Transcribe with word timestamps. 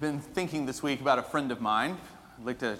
been 0.00 0.18
thinking 0.18 0.64
this 0.64 0.82
week 0.82 1.02
about 1.02 1.18
a 1.18 1.22
friend 1.22 1.52
of 1.52 1.60
mine. 1.60 1.94
I'd 2.38 2.46
like 2.46 2.58
to 2.60 2.78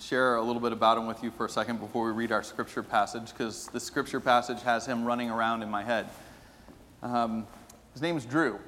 share 0.00 0.36
a 0.36 0.42
little 0.42 0.60
bit 0.62 0.72
about 0.72 0.96
him 0.96 1.06
with 1.06 1.22
you 1.22 1.30
for 1.30 1.44
a 1.44 1.48
second 1.48 1.78
before 1.80 2.06
we 2.06 2.12
read 2.12 2.32
our 2.32 2.42
scripture 2.42 2.82
passage, 2.82 3.26
because 3.26 3.66
the 3.68 3.78
scripture 3.78 4.20
passage 4.20 4.62
has 4.62 4.86
him 4.86 5.04
running 5.04 5.28
around 5.28 5.62
in 5.62 5.70
my 5.70 5.82
head. 5.82 6.08
Um, 7.02 7.46
his 7.92 8.00
name 8.00 8.16
is 8.16 8.24
Drew, 8.24 8.58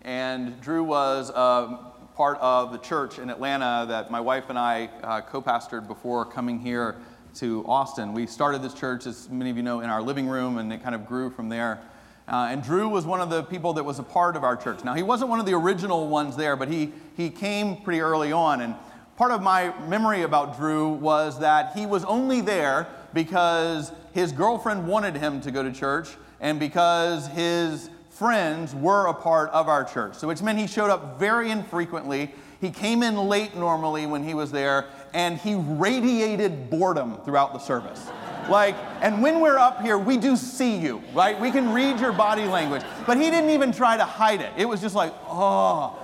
and 0.00 0.58
Drew 0.62 0.82
was 0.82 1.28
a 1.28 1.92
part 2.16 2.38
of 2.40 2.72
the 2.72 2.78
church 2.78 3.18
in 3.18 3.28
Atlanta 3.28 3.84
that 3.88 4.10
my 4.10 4.20
wife 4.20 4.48
and 4.48 4.58
I 4.58 4.86
uh, 5.02 5.20
co 5.20 5.42
pastored 5.42 5.86
before 5.86 6.24
coming 6.24 6.58
here 6.58 6.96
to 7.34 7.62
Austin. 7.68 8.14
We 8.14 8.26
started 8.26 8.62
this 8.62 8.72
church, 8.72 9.04
as 9.04 9.28
many 9.28 9.50
of 9.50 9.58
you 9.58 9.62
know, 9.62 9.80
in 9.80 9.90
our 9.90 10.00
living 10.00 10.28
room, 10.28 10.56
and 10.56 10.72
it 10.72 10.82
kind 10.82 10.94
of 10.94 11.06
grew 11.06 11.28
from 11.28 11.50
there. 11.50 11.82
Uh, 12.30 12.46
and 12.50 12.62
Drew 12.62 12.88
was 12.88 13.04
one 13.04 13.20
of 13.20 13.28
the 13.28 13.42
people 13.42 13.72
that 13.72 13.82
was 13.82 13.98
a 13.98 14.04
part 14.04 14.36
of 14.36 14.44
our 14.44 14.56
church. 14.56 14.84
Now, 14.84 14.94
he 14.94 15.02
wasn't 15.02 15.30
one 15.30 15.40
of 15.40 15.46
the 15.46 15.54
original 15.54 16.06
ones 16.06 16.36
there, 16.36 16.54
but 16.54 16.68
he, 16.68 16.92
he 17.16 17.28
came 17.28 17.78
pretty 17.78 18.00
early 18.00 18.30
on. 18.30 18.60
And 18.60 18.76
part 19.16 19.32
of 19.32 19.42
my 19.42 19.76
memory 19.88 20.22
about 20.22 20.56
Drew 20.56 20.90
was 20.90 21.40
that 21.40 21.76
he 21.76 21.86
was 21.86 22.04
only 22.04 22.40
there 22.40 22.86
because 23.12 23.90
his 24.12 24.30
girlfriend 24.30 24.86
wanted 24.86 25.16
him 25.16 25.40
to 25.40 25.50
go 25.50 25.64
to 25.64 25.72
church 25.72 26.08
and 26.38 26.60
because 26.60 27.26
his 27.26 27.90
friends 28.10 28.76
were 28.76 29.06
a 29.06 29.14
part 29.14 29.50
of 29.50 29.68
our 29.68 29.82
church. 29.82 30.14
So, 30.14 30.28
which 30.28 30.40
meant 30.40 30.58
he 30.58 30.68
showed 30.68 30.90
up 30.90 31.18
very 31.18 31.50
infrequently. 31.50 32.32
He 32.60 32.70
came 32.70 33.02
in 33.02 33.16
late 33.16 33.56
normally 33.56 34.06
when 34.06 34.22
he 34.22 34.34
was 34.34 34.52
there, 34.52 34.86
and 35.14 35.38
he 35.38 35.54
radiated 35.54 36.70
boredom 36.70 37.16
throughout 37.24 37.54
the 37.54 37.58
service. 37.58 38.08
Like, 38.48 38.76
and 39.00 39.22
when 39.22 39.40
we're 39.40 39.58
up 39.58 39.82
here, 39.82 39.98
we 39.98 40.16
do 40.16 40.36
see 40.36 40.76
you, 40.76 41.02
right? 41.12 41.38
We 41.40 41.50
can 41.50 41.72
read 41.72 42.00
your 42.00 42.12
body 42.12 42.44
language. 42.44 42.82
But 43.06 43.16
he 43.16 43.30
didn't 43.30 43.50
even 43.50 43.72
try 43.72 43.96
to 43.96 44.04
hide 44.04 44.40
it. 44.40 44.52
It 44.56 44.64
was 44.66 44.80
just 44.80 44.94
like, 44.94 45.12
oh, 45.26 45.98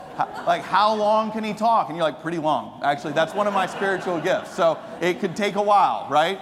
like 0.46 0.62
how 0.62 0.94
long 0.94 1.30
can 1.30 1.44
he 1.44 1.52
talk? 1.52 1.88
And 1.88 1.96
you're 1.96 2.04
like, 2.04 2.22
pretty 2.22 2.38
long. 2.38 2.80
Actually, 2.82 3.12
that's 3.12 3.34
one 3.34 3.46
of 3.46 3.54
my 3.54 3.66
spiritual 3.66 4.20
gifts. 4.20 4.54
So 4.54 4.78
it 5.00 5.20
could 5.20 5.36
take 5.36 5.56
a 5.56 5.62
while, 5.62 6.08
right? 6.10 6.40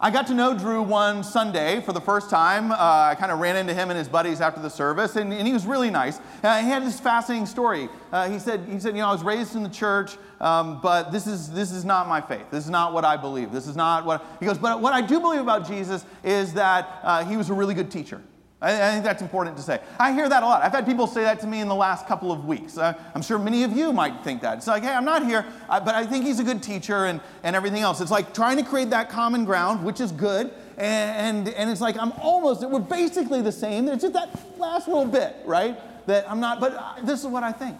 I 0.00 0.10
got 0.10 0.26
to 0.26 0.34
know 0.34 0.58
Drew 0.58 0.82
one 0.82 1.22
Sunday 1.22 1.80
for 1.80 1.92
the 1.92 2.00
first 2.00 2.28
time. 2.28 2.72
Uh, 2.72 2.76
I 2.76 3.14
kind 3.16 3.30
of 3.30 3.38
ran 3.38 3.56
into 3.56 3.72
him 3.72 3.90
and 3.90 3.98
his 3.98 4.08
buddies 4.08 4.40
after 4.40 4.60
the 4.60 4.68
service, 4.68 5.14
and, 5.14 5.32
and 5.32 5.46
he 5.46 5.52
was 5.52 5.66
really 5.66 5.88
nice. 5.88 6.18
Uh, 6.42 6.60
he 6.60 6.68
had 6.68 6.84
this 6.84 6.98
fascinating 6.98 7.46
story. 7.46 7.88
Uh, 8.12 8.28
he 8.28 8.40
said, 8.40 8.66
he 8.68 8.80
said, 8.80 8.96
you 8.96 9.02
know, 9.02 9.08
I 9.08 9.12
was 9.12 9.22
raised 9.22 9.54
in 9.54 9.62
the 9.62 9.68
church, 9.68 10.16
um, 10.40 10.80
but 10.82 11.12
this 11.12 11.28
is 11.28 11.50
this 11.52 11.70
is 11.70 11.84
not 11.84 12.08
my 12.08 12.20
faith. 12.20 12.50
This 12.50 12.64
is 12.64 12.70
not 12.70 12.92
what 12.92 13.04
I 13.04 13.16
believe. 13.16 13.52
This 13.52 13.68
is 13.68 13.76
not 13.76 14.04
what 14.04 14.26
he 14.40 14.46
goes. 14.46 14.58
But 14.58 14.80
what 14.80 14.92
I 14.92 15.00
do 15.00 15.20
believe 15.20 15.40
about 15.40 15.66
Jesus 15.66 16.04
is 16.24 16.52
that 16.54 16.98
uh, 17.02 17.24
he 17.24 17.36
was 17.36 17.48
a 17.48 17.54
really 17.54 17.74
good 17.74 17.90
teacher. 17.90 18.20
I, 18.64 18.88
I, 18.88 18.90
think 18.92 19.04
that's 19.04 19.20
important 19.20 19.56
to 19.58 19.62
say. 19.62 19.80
I 19.98 20.12
hear 20.12 20.26
that 20.28 20.42
a 20.42 20.46
lot. 20.46 20.62
I've 20.62 20.72
had 20.72 20.86
people 20.86 21.06
say 21.06 21.22
that 21.22 21.38
to 21.40 21.46
me 21.46 21.60
in 21.60 21.68
the 21.68 21.74
last 21.74 22.06
couple 22.06 22.32
of 22.32 22.46
weeks. 22.46 22.78
Uh, 22.78 22.94
I'm 23.14 23.20
sure 23.20 23.38
many 23.38 23.62
of 23.62 23.76
you 23.76 23.92
might 23.92 24.24
think 24.24 24.40
that. 24.40 24.58
It's 24.58 24.66
like, 24.66 24.82
hey, 24.82 24.92
I'm 24.92 25.04
not 25.04 25.26
here, 25.26 25.44
uh, 25.68 25.80
but 25.80 25.94
I 25.94 26.06
think 26.06 26.24
he's 26.24 26.40
a 26.40 26.44
good 26.44 26.62
teacher 26.62 27.04
and, 27.04 27.20
and 27.42 27.54
everything 27.54 27.82
else. 27.82 28.00
It's 28.00 28.10
like 28.10 28.32
trying 28.32 28.56
to 28.56 28.62
create 28.62 28.88
that 28.90 29.10
common 29.10 29.44
ground, 29.44 29.84
which 29.84 30.00
is 30.00 30.12
good. 30.12 30.50
And, 30.78 31.46
and, 31.46 31.54
and 31.54 31.70
it's 31.70 31.82
like, 31.82 31.98
I'm 31.98 32.12
almost, 32.12 32.66
we're 32.66 32.80
basically 32.80 33.42
the 33.42 33.52
same. 33.52 33.86
It's 33.88 34.02
just 34.02 34.14
that 34.14 34.30
last 34.58 34.88
little 34.88 35.04
bit, 35.04 35.36
right? 35.44 35.78
That 36.06 36.28
I'm 36.30 36.40
not, 36.40 36.58
but 36.58 36.74
uh, 36.74 36.94
this 37.02 37.20
is 37.20 37.26
what 37.26 37.42
I 37.42 37.52
think. 37.52 37.76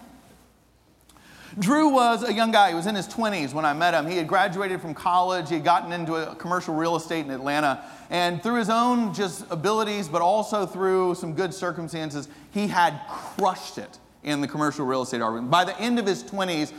Drew 1.57 1.89
was 1.89 2.27
a 2.27 2.33
young 2.33 2.51
guy. 2.51 2.69
He 2.69 2.75
was 2.75 2.85
in 2.85 2.95
his 2.95 3.07
20s 3.07 3.53
when 3.53 3.63
I 3.63 3.73
met 3.73 3.93
him. 3.93 4.07
He 4.07 4.17
had 4.17 4.27
graduated 4.27 4.81
from 4.81 4.93
college. 4.93 5.47
He 5.47 5.55
had 5.55 5.63
gotten 5.63 5.93
into 5.93 6.15
a 6.15 6.35
commercial 6.35 6.75
real 6.75 6.97
estate 6.97 7.25
in 7.25 7.31
Atlanta. 7.31 7.83
And 8.09 8.43
through 8.43 8.55
his 8.55 8.69
own 8.69 9.13
just 9.13 9.45
abilities, 9.49 10.09
but 10.09 10.21
also 10.21 10.65
through 10.65 11.15
some 11.15 11.33
good 11.33 11.53
circumstances, 11.53 12.27
he 12.51 12.67
had 12.67 12.99
crushed 13.07 13.77
it 13.77 13.99
in 14.23 14.41
the 14.41 14.47
commercial 14.47 14.85
real 14.85 15.03
estate 15.03 15.21
argument. 15.21 15.49
By 15.49 15.63
the 15.63 15.79
end 15.79 15.97
of 15.97 16.05
his 16.05 16.23
20s, 16.23 16.73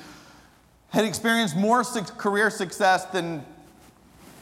had 0.90 1.04
experienced 1.04 1.56
more 1.56 1.82
career 2.16 2.50
success 2.50 3.06
than, 3.06 3.44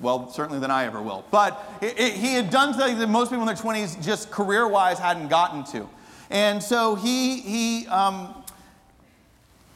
well, 0.00 0.30
certainly 0.30 0.58
than 0.58 0.70
I 0.70 0.84
ever 0.84 1.00
will. 1.00 1.24
But 1.30 1.62
it, 1.80 1.98
it, 1.98 2.12
he 2.14 2.34
had 2.34 2.50
done 2.50 2.74
something 2.74 2.98
that 2.98 3.08
most 3.08 3.30
people 3.30 3.42
in 3.42 3.46
their 3.46 3.56
20s 3.56 4.04
just 4.04 4.30
career 4.30 4.66
wise 4.66 4.98
hadn't 4.98 5.28
gotten 5.28 5.64
to. 5.72 5.88
And 6.30 6.62
so 6.62 6.96
he, 6.96 7.40
he 7.40 7.86
um, 7.86 8.43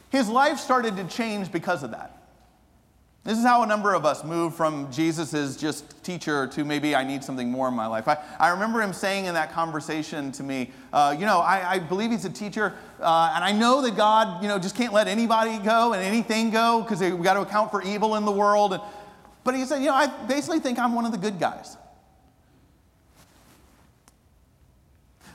his 0.09 0.27
life 0.27 0.57
started 0.57 0.97
to 0.97 1.03
change 1.05 1.51
because 1.51 1.83
of 1.83 1.91
that. 1.91 2.19
This 3.25 3.37
is 3.37 3.43
how 3.43 3.63
a 3.63 3.67
number 3.67 3.93
of 3.93 4.05
us 4.05 4.23
move 4.23 4.55
from 4.55 4.91
Jesus 4.91 5.33
as 5.33 5.57
just 5.57 6.03
teacher 6.03 6.47
to 6.47 6.63
maybe 6.63 6.95
I 6.95 7.03
need 7.03 7.23
something 7.23 7.51
more 7.51 7.67
in 7.67 7.73
my 7.73 7.85
life. 7.85 8.07
I, 8.07 8.17
I 8.39 8.49
remember 8.49 8.81
him 8.81 8.93
saying 8.93 9.25
in 9.25 9.33
that 9.33 9.51
conversation 9.51 10.31
to 10.31 10.43
me, 10.43 10.71
uh, 10.93 11.15
you 11.19 11.25
know, 11.25 11.39
I, 11.39 11.73
I, 11.73 11.79
believe 11.79 12.11
he's 12.11 12.23
a 12.23 12.29
teacher, 12.29 12.73
uh, 12.99 13.33
and 13.35 13.43
I 13.43 13.51
know 13.51 13.81
that 13.81 13.97
God, 13.97 14.41
you 14.41 14.47
know, 14.47 14.57
just 14.57 14.75
can't 14.75 14.93
let 14.93 15.07
anybody 15.07 15.59
go 15.59 15.93
and 15.93 16.01
anything 16.01 16.49
go 16.49 16.81
because 16.81 17.01
we 17.01 17.11
got 17.11 17.33
to 17.33 17.41
account 17.41 17.71
for 17.71 17.83
evil 17.83 18.15
in 18.15 18.23
the 18.23 18.31
world. 18.31 18.73
And, 18.73 18.81
but 19.43 19.53
he 19.53 19.65
said, 19.65 19.79
you 19.79 19.87
know, 19.87 19.95
I 19.95 20.07
basically 20.25 20.59
think 20.59 20.79
I'm 20.79 20.95
one 20.95 21.05
of 21.05 21.11
the 21.11 21.17
good 21.17 21.39
guys. 21.39 21.75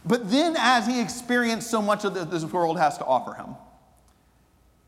But 0.07 0.31
then, 0.31 0.57
as 0.59 0.87
he 0.87 1.01
experienced 1.01 1.71
so 1.71 1.81
much 1.81 2.05
of 2.05 2.31
this 2.31 2.45
world 2.45 2.79
has 2.79 2.99
to 2.99 3.05
offer 3.05 3.35
him, 3.35 3.55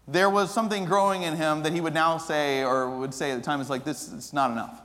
there 0.08 0.30
was 0.30 0.52
something 0.52 0.84
growing 0.84 1.22
in 1.22 1.36
him 1.36 1.62
that 1.64 1.72
he 1.72 1.80
would 1.80 1.94
now 1.94 2.18
say, 2.18 2.62
or 2.62 2.98
would 2.98 3.12
say 3.12 3.32
at 3.32 3.36
the 3.36 3.42
time, 3.42 3.60
is 3.60 3.68
like, 3.68 3.84
this 3.84 4.12
is 4.12 4.32
not 4.32 4.50
enough. 4.50 4.80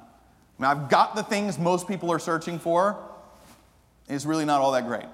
I 0.58 0.62
mean, 0.62 0.72
I've 0.72 0.90
got 0.90 1.16
the 1.16 1.24
things 1.24 1.60
most 1.60 1.88
people 1.88 2.12
are 2.12 2.20
searching 2.20 2.58
for. 2.58 2.98
It's 4.10 4.26
really 4.26 4.46
not 4.46 4.62
all 4.62 4.72
that 4.72 4.88
great. 4.88 5.06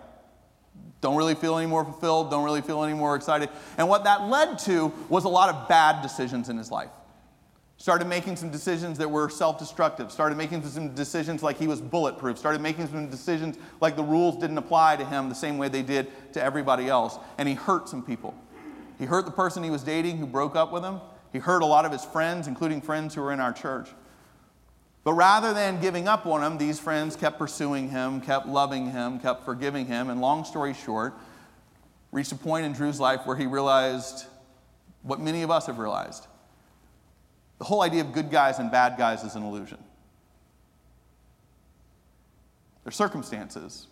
Don't 1.02 1.18
really 1.18 1.36
feel 1.36 1.58
any 1.58 1.68
more 1.68 1.84
fulfilled, 1.84 2.32
don't 2.32 2.44
really 2.44 2.62
feel 2.62 2.84
any 2.84 2.94
more 2.94 3.16
excited. 3.16 3.50
And 3.78 3.88
what 3.88 4.06
that 4.06 4.28
led 4.28 4.58
to 4.60 4.92
was 5.10 5.26
a 5.26 5.30
lot 5.30 5.54
of 5.54 5.68
bad 5.68 6.02
decisions 6.02 6.50
in 6.50 6.58
his 6.58 6.72
life. 6.72 6.90
Started 7.80 8.08
making 8.08 8.36
some 8.38 8.50
decisions 8.50 8.98
that 8.98 9.12
were 9.12 9.30
self 9.30 9.60
destructive, 9.60 10.12
started 10.12 10.36
making 10.36 10.64
some 10.64 10.96
decisions 10.96 11.44
like 11.44 11.60
he 11.60 11.68
was 11.68 11.80
bulletproof, 11.80 12.38
started 12.38 12.60
making 12.60 12.88
some 12.88 13.08
decisions 13.10 13.58
like 13.80 13.96
the 13.96 14.04
rules 14.04 14.38
didn't 14.38 14.58
apply 14.58 14.96
to 14.96 15.06
him 15.06 15.30
the 15.30 15.36
same 15.36 15.60
way 15.60 15.70
they 15.70 15.84
did 15.84 16.08
to 16.34 16.44
everybody 16.44 16.88
else. 16.88 17.20
And 17.38 17.48
he 17.48 17.54
hurt 17.54 17.88
some 17.88 18.02
people. 18.02 18.34
He 18.98 19.06
hurt 19.06 19.26
the 19.26 19.32
person 19.32 19.64
he 19.64 19.70
was 19.70 19.84
dating 19.84 20.18
who 20.18 20.26
broke 20.26 20.56
up 20.56 20.72
with 20.72 20.84
him. 20.84 21.00
He 21.32 21.40
hurt 21.40 21.62
a 21.62 21.66
lot 21.66 21.86
of 21.86 21.92
his 21.92 22.04
friends, 22.04 22.48
including 22.48 22.82
friends 22.82 23.14
who 23.14 23.22
were 23.22 23.32
in 23.32 23.40
our 23.40 23.54
church. 23.54 23.90
But 25.04 25.14
rather 25.14 25.54
than 25.54 25.80
giving 25.80 26.08
up 26.08 26.26
on 26.26 26.44
him, 26.44 26.58
these 26.58 26.80
friends 26.80 27.16
kept 27.16 27.38
pursuing 27.38 27.90
him, 27.90 28.20
kept 28.20 28.48
loving 28.48 28.92
him, 28.92 29.20
kept 29.20 29.46
forgiving 29.46 29.86
him, 29.86 30.10
and 30.10 30.20
long 30.20 30.44
story 30.44 30.74
short, 30.74 31.14
reached 32.12 32.32
a 32.32 32.36
point 32.36 32.66
in 32.66 32.74
Drew's 32.74 33.00
life 33.00 33.22
where 33.26 33.38
he 33.38 33.46
realized 33.46 34.26
what 35.04 35.20
many 35.20 35.44
of 35.44 35.52
us 35.52 35.68
have 35.68 35.80
realized. 35.80 36.28
The 37.60 37.66
whole 37.66 37.82
idea 37.82 38.02
of 38.02 38.12
good 38.12 38.30
guys 38.30 38.60
and 38.60 38.70
bad 38.70 38.98
guys 38.98 39.24
is 39.24 39.36
an 39.36 39.44
illusion. 39.44 39.78
They're 42.84 42.92
circumstances, 42.92 43.88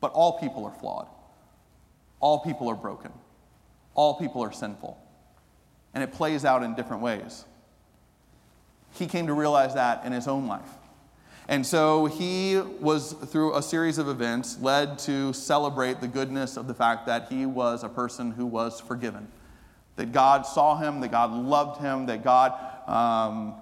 but 0.00 0.12
all 0.12 0.38
people 0.38 0.64
are 0.64 0.72
flawed. 0.72 1.08
All 2.20 2.40
people 2.40 2.68
are 2.68 2.74
broken. 2.76 3.12
All 3.96 4.14
people 4.14 4.44
are 4.44 4.52
sinful. 4.52 4.96
And 5.94 6.04
it 6.04 6.12
plays 6.12 6.44
out 6.44 6.62
in 6.62 6.74
different 6.74 7.02
ways. 7.02 7.44
He 8.92 9.06
came 9.06 9.26
to 9.26 9.32
realize 9.32 9.74
that 9.74 10.04
in 10.04 10.12
his 10.12 10.28
own 10.28 10.46
life. 10.46 10.68
And 11.48 11.64
so 11.64 12.06
he 12.06 12.60
was, 12.80 13.12
through 13.12 13.54
a 13.54 13.62
series 13.62 13.98
of 13.98 14.08
events, 14.08 14.58
led 14.60 14.98
to 15.00 15.32
celebrate 15.32 16.00
the 16.00 16.08
goodness 16.08 16.56
of 16.56 16.66
the 16.66 16.74
fact 16.74 17.06
that 17.06 17.28
he 17.30 17.46
was 17.46 17.84
a 17.84 17.88
person 17.88 18.32
who 18.32 18.46
was 18.46 18.80
forgiven. 18.80 19.28
That 19.94 20.12
God 20.12 20.44
saw 20.44 20.76
him, 20.76 21.00
that 21.00 21.12
God 21.12 21.32
loved 21.32 21.80
him, 21.80 22.06
that 22.06 22.24
God 22.24 22.52
um, 22.88 23.54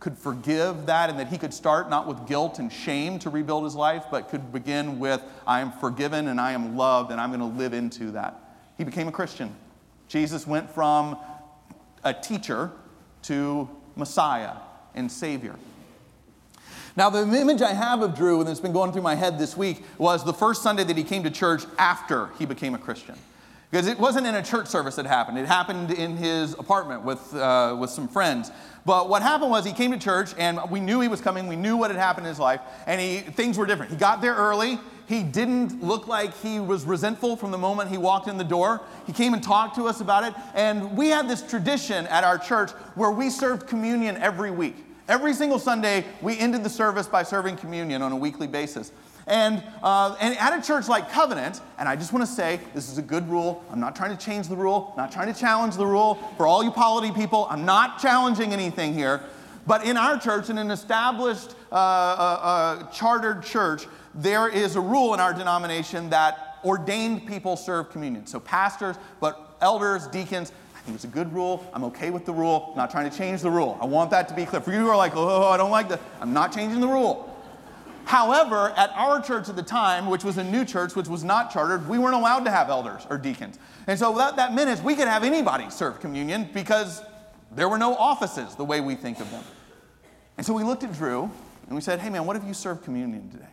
could 0.00 0.16
forgive 0.16 0.86
that, 0.86 1.10
and 1.10 1.18
that 1.18 1.28
he 1.28 1.36
could 1.36 1.52
start 1.52 1.90
not 1.90 2.08
with 2.08 2.26
guilt 2.26 2.58
and 2.58 2.72
shame 2.72 3.18
to 3.20 3.30
rebuild 3.30 3.64
his 3.64 3.74
life, 3.74 4.04
but 4.10 4.30
could 4.30 4.52
begin 4.52 4.98
with, 4.98 5.22
I 5.46 5.60
am 5.60 5.72
forgiven 5.72 6.28
and 6.28 6.40
I 6.40 6.52
am 6.52 6.76
loved, 6.76 7.12
and 7.12 7.20
I'm 7.20 7.30
going 7.30 7.40
to 7.40 7.58
live 7.58 7.74
into 7.74 8.12
that. 8.12 8.40
He 8.78 8.84
became 8.84 9.08
a 9.08 9.12
Christian. 9.12 9.54
Jesus 10.08 10.46
went 10.46 10.70
from 10.70 11.16
a 12.04 12.14
teacher 12.14 12.70
to 13.22 13.68
Messiah 13.96 14.52
and 14.94 15.10
Savior. 15.10 15.56
Now, 16.96 17.10
the 17.10 17.22
image 17.22 17.60
I 17.60 17.74
have 17.74 18.00
of 18.00 18.14
Drew, 18.14 18.40
and 18.40 18.48
it's 18.48 18.60
been 18.60 18.72
going 18.72 18.92
through 18.92 19.02
my 19.02 19.14
head 19.14 19.38
this 19.38 19.56
week, 19.56 19.84
was 19.98 20.24
the 20.24 20.32
first 20.32 20.62
Sunday 20.62 20.82
that 20.84 20.96
he 20.96 21.04
came 21.04 21.22
to 21.24 21.30
church 21.30 21.64
after 21.78 22.30
he 22.38 22.46
became 22.46 22.74
a 22.74 22.78
Christian. 22.78 23.16
Because 23.70 23.86
it 23.86 23.98
wasn't 23.98 24.26
in 24.26 24.34
a 24.34 24.42
church 24.42 24.68
service 24.68 24.94
that 24.96 25.04
happened, 25.04 25.36
it 25.38 25.44
happened 25.44 25.90
in 25.90 26.16
his 26.16 26.54
apartment 26.54 27.02
with, 27.02 27.34
uh, 27.34 27.76
with 27.78 27.90
some 27.90 28.08
friends. 28.08 28.50
But 28.86 29.10
what 29.10 29.20
happened 29.20 29.50
was 29.50 29.66
he 29.66 29.72
came 29.72 29.90
to 29.90 29.98
church, 29.98 30.30
and 30.38 30.58
we 30.70 30.80
knew 30.80 31.00
he 31.00 31.08
was 31.08 31.20
coming, 31.20 31.48
we 31.48 31.56
knew 31.56 31.76
what 31.76 31.90
had 31.90 31.98
happened 31.98 32.26
in 32.26 32.30
his 32.30 32.38
life, 32.38 32.60
and 32.86 33.00
he, 33.00 33.18
things 33.18 33.58
were 33.58 33.66
different. 33.66 33.90
He 33.90 33.98
got 33.98 34.22
there 34.22 34.34
early, 34.34 34.78
he 35.06 35.22
didn't 35.22 35.82
look 35.82 36.08
like 36.08 36.36
he 36.38 36.58
was 36.58 36.84
resentful 36.84 37.36
from 37.36 37.52
the 37.52 37.58
moment 37.58 37.90
he 37.90 37.98
walked 37.98 38.28
in 38.28 38.38
the 38.38 38.44
door. 38.44 38.82
He 39.06 39.12
came 39.12 39.34
and 39.34 39.42
talked 39.42 39.76
to 39.76 39.86
us 39.86 40.00
about 40.00 40.24
it. 40.24 40.34
And 40.54 40.96
we 40.96 41.08
had 41.08 41.28
this 41.28 41.42
tradition 41.42 42.06
at 42.08 42.24
our 42.24 42.38
church 42.38 42.70
where 42.96 43.10
we 43.10 43.30
served 43.30 43.68
communion 43.68 44.16
every 44.16 44.50
week. 44.50 44.76
Every 45.08 45.32
single 45.34 45.60
Sunday, 45.60 46.04
we 46.20 46.36
ended 46.36 46.64
the 46.64 46.70
service 46.70 47.06
by 47.06 47.22
serving 47.22 47.56
communion 47.56 48.02
on 48.02 48.10
a 48.10 48.16
weekly 48.16 48.48
basis. 48.48 48.90
And, 49.28 49.62
uh, 49.82 50.16
and 50.20 50.36
at 50.38 50.58
a 50.58 50.64
church 50.64 50.88
like 50.88 51.10
Covenant, 51.10 51.60
and 51.78 51.88
I 51.88 51.96
just 51.96 52.12
want 52.12 52.24
to 52.24 52.30
say 52.30 52.60
this 52.74 52.90
is 52.90 52.98
a 52.98 53.02
good 53.02 53.28
rule. 53.28 53.64
I'm 53.70 53.80
not 53.80 53.94
trying 53.94 54.16
to 54.16 54.24
change 54.24 54.48
the 54.48 54.56
rule, 54.56 54.92
not 54.96 55.12
trying 55.12 55.32
to 55.32 55.38
challenge 55.38 55.76
the 55.76 55.86
rule. 55.86 56.16
For 56.36 56.46
all 56.46 56.64
you 56.64 56.70
polity 56.70 57.12
people, 57.12 57.46
I'm 57.50 57.64
not 57.64 58.00
challenging 58.00 58.52
anything 58.52 58.94
here. 58.94 59.20
But 59.66 59.84
in 59.84 59.96
our 59.96 60.18
church, 60.18 60.48
in 60.48 60.58
an 60.58 60.70
established 60.70 61.54
uh, 61.72 61.74
uh, 61.74 61.78
uh, 61.78 62.90
chartered 62.90 63.42
church, 63.42 63.86
there 64.14 64.48
is 64.48 64.76
a 64.76 64.80
rule 64.80 65.12
in 65.12 65.20
our 65.20 65.34
denomination 65.34 66.10
that 66.10 66.58
ordained 66.64 67.26
people 67.26 67.56
serve 67.56 67.90
communion. 67.90 68.26
So 68.26 68.40
pastors, 68.40 68.96
but 69.20 69.56
elders, 69.60 70.06
deacons, 70.06 70.52
I 70.76 70.80
think 70.80 70.94
it's 70.94 71.04
a 71.04 71.08
good 71.08 71.32
rule. 71.32 71.68
I'm 71.74 71.84
okay 71.84 72.10
with 72.10 72.24
the 72.24 72.32
rule. 72.32 72.68
I'm 72.70 72.76
not 72.76 72.90
trying 72.90 73.10
to 73.10 73.16
change 73.16 73.42
the 73.42 73.50
rule. 73.50 73.76
I 73.80 73.86
want 73.86 74.10
that 74.12 74.28
to 74.28 74.34
be 74.34 74.46
clear. 74.46 74.60
For 74.60 74.72
you 74.72 74.78
who 74.78 74.88
are 74.88 74.96
like, 74.96 75.16
oh, 75.16 75.48
I 75.48 75.56
don't 75.56 75.70
like 75.70 75.88
that, 75.88 76.00
I'm 76.20 76.32
not 76.32 76.52
changing 76.52 76.80
the 76.80 76.88
rule. 76.88 77.32
However, 78.04 78.72
at 78.76 78.90
our 78.94 79.20
church 79.20 79.48
at 79.48 79.56
the 79.56 79.64
time, 79.64 80.06
which 80.06 80.22
was 80.22 80.38
a 80.38 80.44
new 80.44 80.64
church, 80.64 80.94
which 80.94 81.08
was 81.08 81.24
not 81.24 81.52
chartered, 81.52 81.88
we 81.88 81.98
weren't 81.98 82.14
allowed 82.14 82.44
to 82.44 82.52
have 82.52 82.70
elders 82.70 83.04
or 83.10 83.18
deacons. 83.18 83.58
And 83.88 83.98
so 83.98 84.12
what 84.12 84.36
that 84.36 84.54
meant 84.54 84.70
is 84.70 84.80
we 84.80 84.94
could 84.94 85.08
have 85.08 85.24
anybody 85.24 85.68
serve 85.70 85.98
communion 85.98 86.48
because 86.54 87.02
there 87.50 87.68
were 87.68 87.78
no 87.78 87.96
offices 87.96 88.54
the 88.54 88.64
way 88.64 88.80
we 88.80 88.94
think 88.94 89.18
of 89.18 89.28
them. 89.32 89.42
And 90.36 90.46
so 90.46 90.52
we 90.52 90.64
looked 90.64 90.84
at 90.84 90.92
Drew 90.92 91.30
and 91.66 91.74
we 91.74 91.80
said, 91.80 91.98
hey 91.98 92.10
man, 92.10 92.26
what 92.26 92.36
if 92.36 92.44
you 92.44 92.54
serve 92.54 92.82
communion 92.82 93.30
today? 93.30 93.44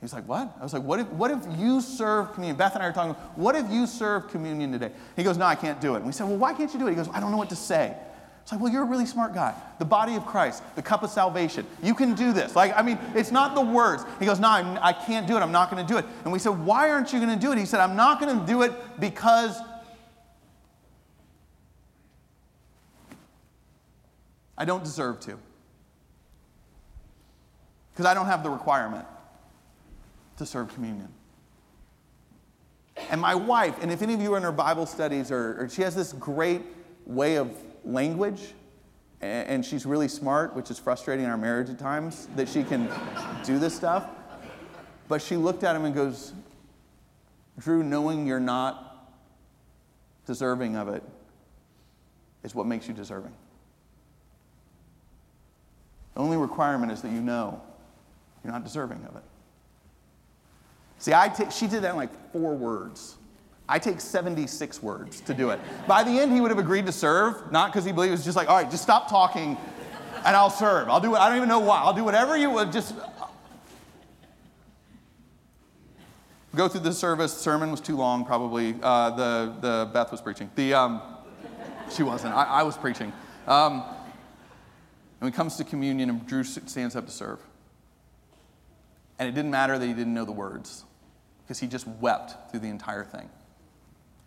He 0.00 0.04
was 0.04 0.12
like, 0.12 0.28
what? 0.28 0.54
I 0.60 0.62
was 0.62 0.74
like, 0.74 0.82
what 0.82 1.00
if, 1.00 1.06
what 1.08 1.30
if 1.30 1.38
you 1.58 1.80
serve 1.80 2.34
communion? 2.34 2.56
Beth 2.56 2.74
and 2.74 2.82
I 2.82 2.88
are 2.88 2.92
talking, 2.92 3.14
what 3.36 3.56
if 3.56 3.70
you 3.70 3.86
serve 3.86 4.28
communion 4.28 4.70
today? 4.70 4.90
He 5.16 5.22
goes, 5.22 5.38
no, 5.38 5.46
I 5.46 5.54
can't 5.54 5.80
do 5.80 5.94
it. 5.94 5.98
And 5.98 6.06
we 6.06 6.12
said, 6.12 6.26
well, 6.26 6.36
why 6.36 6.52
can't 6.52 6.72
you 6.74 6.78
do 6.78 6.86
it? 6.86 6.90
He 6.90 6.96
goes, 6.96 7.08
I 7.08 7.20
don't 7.20 7.30
know 7.30 7.38
what 7.38 7.48
to 7.50 7.56
say. 7.56 7.96
It's 8.42 8.52
like, 8.52 8.60
well, 8.60 8.70
you're 8.70 8.82
a 8.82 8.86
really 8.86 9.06
smart 9.06 9.32
guy. 9.32 9.54
The 9.78 9.86
body 9.86 10.16
of 10.16 10.26
Christ, 10.26 10.62
the 10.76 10.82
cup 10.82 11.02
of 11.02 11.08
salvation. 11.08 11.66
You 11.82 11.94
can 11.94 12.14
do 12.14 12.34
this. 12.34 12.54
Like, 12.54 12.76
I 12.76 12.82
mean, 12.82 12.98
it's 13.14 13.30
not 13.30 13.54
the 13.54 13.62
words. 13.62 14.04
He 14.20 14.26
goes, 14.26 14.38
no, 14.38 14.50
I'm, 14.50 14.78
I 14.82 14.92
can 14.92 15.22
not 15.22 15.28
do 15.28 15.38
it. 15.38 15.40
I'm 15.40 15.52
not 15.52 15.70
going 15.70 15.84
to 15.84 15.90
do 15.90 15.98
it. 15.98 16.04
And 16.24 16.32
we 16.34 16.38
said, 16.38 16.50
why 16.50 16.90
aren't 16.90 17.10
you 17.14 17.20
going 17.20 17.32
to 17.32 17.40
do 17.40 17.52
it? 17.52 17.58
He 17.58 17.64
said, 17.64 17.80
I'm 17.80 17.96
not 17.96 18.20
going 18.20 18.38
to 18.38 18.44
do 18.46 18.60
it 18.60 18.72
because 19.00 19.58
I 24.58 24.66
don't 24.66 24.84
deserve 24.84 25.20
to. 25.20 25.38
Because 27.94 28.06
I 28.06 28.14
don't 28.14 28.26
have 28.26 28.42
the 28.42 28.50
requirement 28.50 29.06
to 30.38 30.44
serve 30.44 30.74
communion. 30.74 31.08
And 33.10 33.20
my 33.20 33.36
wife, 33.36 33.76
and 33.80 33.92
if 33.92 34.02
any 34.02 34.14
of 34.14 34.20
you 34.20 34.34
are 34.34 34.36
in 34.36 34.42
her 34.42 34.52
Bible 34.52 34.86
studies, 34.86 35.30
or, 35.30 35.62
or 35.62 35.68
she 35.68 35.82
has 35.82 35.94
this 35.94 36.12
great 36.12 36.62
way 37.06 37.36
of 37.36 37.56
language, 37.84 38.54
and 39.20 39.64
she's 39.64 39.86
really 39.86 40.08
smart, 40.08 40.54
which 40.54 40.70
is 40.70 40.78
frustrating 40.78 41.24
in 41.24 41.30
our 41.30 41.38
marriage 41.38 41.70
at 41.70 41.78
times 41.78 42.28
that 42.36 42.48
she 42.48 42.62
can 42.62 42.90
do 43.44 43.58
this 43.58 43.74
stuff. 43.74 44.10
But 45.08 45.22
she 45.22 45.36
looked 45.36 45.64
at 45.64 45.74
him 45.76 45.84
and 45.84 45.94
goes, 45.94 46.32
Drew, 47.58 47.82
knowing 47.82 48.26
you're 48.26 48.40
not 48.40 49.12
deserving 50.26 50.76
of 50.76 50.88
it 50.88 51.02
is 52.42 52.54
what 52.54 52.66
makes 52.66 52.88
you 52.88 52.94
deserving. 52.94 53.32
The 56.14 56.20
only 56.20 56.36
requirement 56.36 56.92
is 56.92 57.00
that 57.02 57.10
you 57.10 57.20
know 57.20 57.62
you're 58.44 58.52
not 58.52 58.62
deserving 58.62 59.04
of 59.08 59.16
it. 59.16 59.22
See, 60.98 61.12
I 61.12 61.28
t- 61.28 61.50
she 61.50 61.66
did 61.66 61.82
that 61.82 61.90
in 61.90 61.96
like 61.96 62.32
four 62.32 62.54
words. 62.54 63.16
I 63.68 63.78
take 63.78 64.00
76 64.00 64.82
words 64.82 65.22
to 65.22 65.32
do 65.32 65.50
it. 65.50 65.58
By 65.88 66.04
the 66.04 66.10
end, 66.10 66.32
he 66.32 66.40
would 66.40 66.50
have 66.50 66.58
agreed 66.58 66.84
to 66.86 66.92
serve, 66.92 67.50
not 67.50 67.72
because 67.72 67.84
he 67.84 67.92
believed 67.92 68.10
it 68.10 68.16
was 68.16 68.24
just 68.24 68.36
like, 68.36 68.48
all 68.48 68.56
right, 68.56 68.70
just 68.70 68.82
stop 68.82 69.08
talking 69.08 69.56
and 70.24 70.36
I'll 70.36 70.50
serve. 70.50 70.88
I'll 70.88 71.00
do 71.00 71.14
it. 71.14 71.18
I 71.18 71.28
don't 71.28 71.38
even 71.38 71.48
know 71.48 71.60
why. 71.60 71.80
I'll 71.80 71.94
do 71.94 72.04
whatever 72.04 72.36
you 72.36 72.50
would. 72.50 72.72
Just 72.72 72.94
go 76.54 76.68
through 76.68 76.80
the 76.80 76.92
service. 76.92 77.32
Sermon 77.32 77.70
was 77.70 77.80
too 77.80 77.96
long, 77.96 78.24
probably. 78.24 78.74
Uh, 78.82 79.10
the, 79.10 79.54
the 79.60 79.90
Beth 79.92 80.10
was 80.10 80.20
preaching. 80.20 80.50
The, 80.54 80.74
um, 80.74 81.02
she 81.90 82.02
wasn't. 82.02 82.34
I, 82.34 82.44
I 82.44 82.62
was 82.62 82.76
preaching. 82.76 83.12
Um, 83.46 83.82
and 83.82 85.20
when 85.20 85.32
it 85.32 85.36
comes 85.36 85.56
to 85.56 85.64
communion, 85.64 86.10
and 86.10 86.26
Drew 86.26 86.44
stands 86.44 86.96
up 86.96 87.06
to 87.06 87.12
serve. 87.12 87.40
And 89.18 89.28
it 89.28 89.32
didn't 89.32 89.50
matter 89.50 89.78
that 89.78 89.86
he 89.86 89.92
didn't 89.92 90.14
know 90.14 90.24
the 90.24 90.32
words 90.32 90.84
because 91.42 91.60
he 91.60 91.66
just 91.66 91.86
wept 91.86 92.50
through 92.50 92.60
the 92.60 92.68
entire 92.68 93.04
thing 93.04 93.28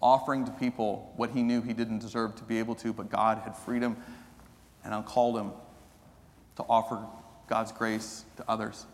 offering 0.01 0.45
to 0.45 0.51
people 0.51 1.11
what 1.15 1.31
he 1.31 1.41
knew 1.41 1.61
he 1.61 1.73
didn't 1.73 1.99
deserve 1.99 2.35
to 2.35 2.43
be 2.43 2.59
able 2.59 2.75
to, 2.75 2.93
but 2.93 3.09
God 3.09 3.39
had 3.39 3.55
freed 3.55 3.81
him 3.81 3.97
and 4.83 5.05
called 5.05 5.37
him 5.37 5.51
to 6.55 6.63
offer 6.63 7.03
God's 7.47 7.71
grace 7.71 8.25
to 8.37 8.45
others. 8.47 8.85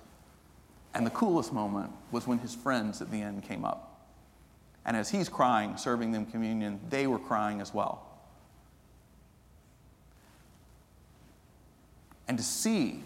And 0.93 1.05
the 1.05 1.11
coolest 1.11 1.51
moment 1.51 1.91
was 2.11 2.27
when 2.27 2.39
his 2.39 2.55
friends 2.55 3.01
at 3.01 3.11
the 3.11 3.21
end 3.21 3.43
came 3.43 3.65
up. 3.65 3.89
And 4.85 4.95
as 4.97 5.09
he's 5.09 5.29
crying, 5.29 5.77
serving 5.77 6.11
them 6.11 6.25
communion, 6.25 6.79
they 6.89 7.07
were 7.07 7.19
crying 7.19 7.61
as 7.61 7.73
well. 7.73 8.09
And 12.27 12.37
to 12.37 12.43
see 12.43 13.01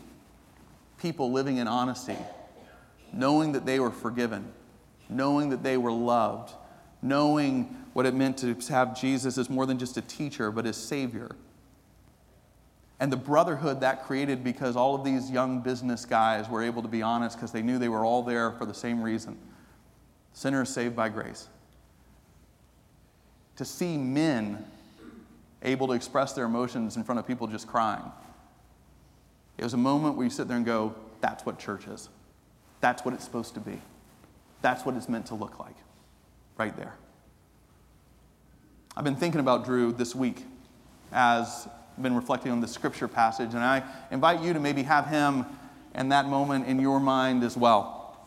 people 0.99 1.31
living 1.31 1.57
in 1.57 1.67
honesty, 1.67 2.17
knowing 3.13 3.53
that 3.53 3.65
they 3.65 3.79
were 3.79 3.91
forgiven, 3.91 4.51
knowing 5.09 5.49
that 5.49 5.63
they 5.63 5.77
were 5.77 5.91
loved, 5.91 6.53
knowing 7.01 7.63
what 7.93 8.05
it 8.05 8.13
meant 8.13 8.37
to 8.37 8.55
have 8.69 8.99
Jesus 8.99 9.37
as 9.37 9.49
more 9.49 9.65
than 9.65 9.79
just 9.79 9.97
a 9.97 10.01
teacher, 10.01 10.51
but 10.51 10.65
as 10.65 10.77
Savior. 10.77 11.35
And 12.99 13.11
the 13.11 13.17
brotherhood 13.17 13.81
that 13.81 14.05
created 14.05 14.43
because 14.43 14.75
all 14.75 14.95
of 14.95 15.03
these 15.03 15.29
young 15.29 15.61
business 15.61 16.05
guys 16.05 16.49
were 16.49 16.63
able 16.63 16.81
to 16.81 16.87
be 16.87 17.01
honest 17.01 17.37
because 17.37 17.51
they 17.51 17.61
knew 17.61 17.77
they 17.77 17.89
were 17.89 18.03
all 18.03 18.23
there 18.23 18.51
for 18.53 18.65
the 18.65 18.73
same 18.73 19.01
reason 19.01 19.37
sinners 20.37 20.69
saved 20.69 20.95
by 20.95 21.09
grace. 21.09 21.47
To 23.55 23.65
see 23.65 23.97
men 23.97 24.63
able 25.63 25.87
to 25.87 25.93
express 25.93 26.33
their 26.33 26.45
emotions 26.45 26.95
in 26.95 27.03
front 27.03 27.17
of 27.17 27.25
people 27.25 27.47
just 27.47 27.65
crying. 27.65 28.03
It 29.57 29.63
was 29.63 29.73
a 29.73 29.77
moment 29.77 30.15
where 30.15 30.25
you 30.25 30.29
sit 30.29 30.47
there 30.47 30.57
and 30.57 30.65
go, 30.65 30.93
that's 31.21 31.43
what 31.43 31.57
church 31.57 31.87
is. 31.87 32.09
That's 32.81 33.03
what 33.03 33.13
it's 33.13 33.23
supposed 33.23 33.53
to 33.55 33.59
be. 33.59 33.81
That's 34.61 34.85
what 34.85 34.95
it's 34.95 35.09
meant 35.09 35.27
to 35.27 35.35
look 35.35 35.59
like. 35.59 35.75
Right 36.57 36.75
there. 36.75 36.95
I've 38.95 39.03
been 39.03 39.15
thinking 39.15 39.39
about 39.39 39.65
Drew 39.65 39.91
this 39.91 40.15
week 40.15 40.43
as 41.11 41.67
I've 41.95 42.03
been 42.03 42.15
reflecting 42.15 42.51
on 42.51 42.61
the 42.61 42.67
scripture 42.67 43.07
passage, 43.07 43.53
and 43.53 43.63
I 43.63 43.83
invite 44.11 44.41
you 44.41 44.53
to 44.53 44.59
maybe 44.59 44.83
have 44.83 45.07
him 45.07 45.45
and 45.93 46.11
that 46.11 46.27
moment 46.27 46.67
in 46.67 46.79
your 46.79 46.99
mind 46.99 47.43
as 47.43 47.55
well. 47.55 48.17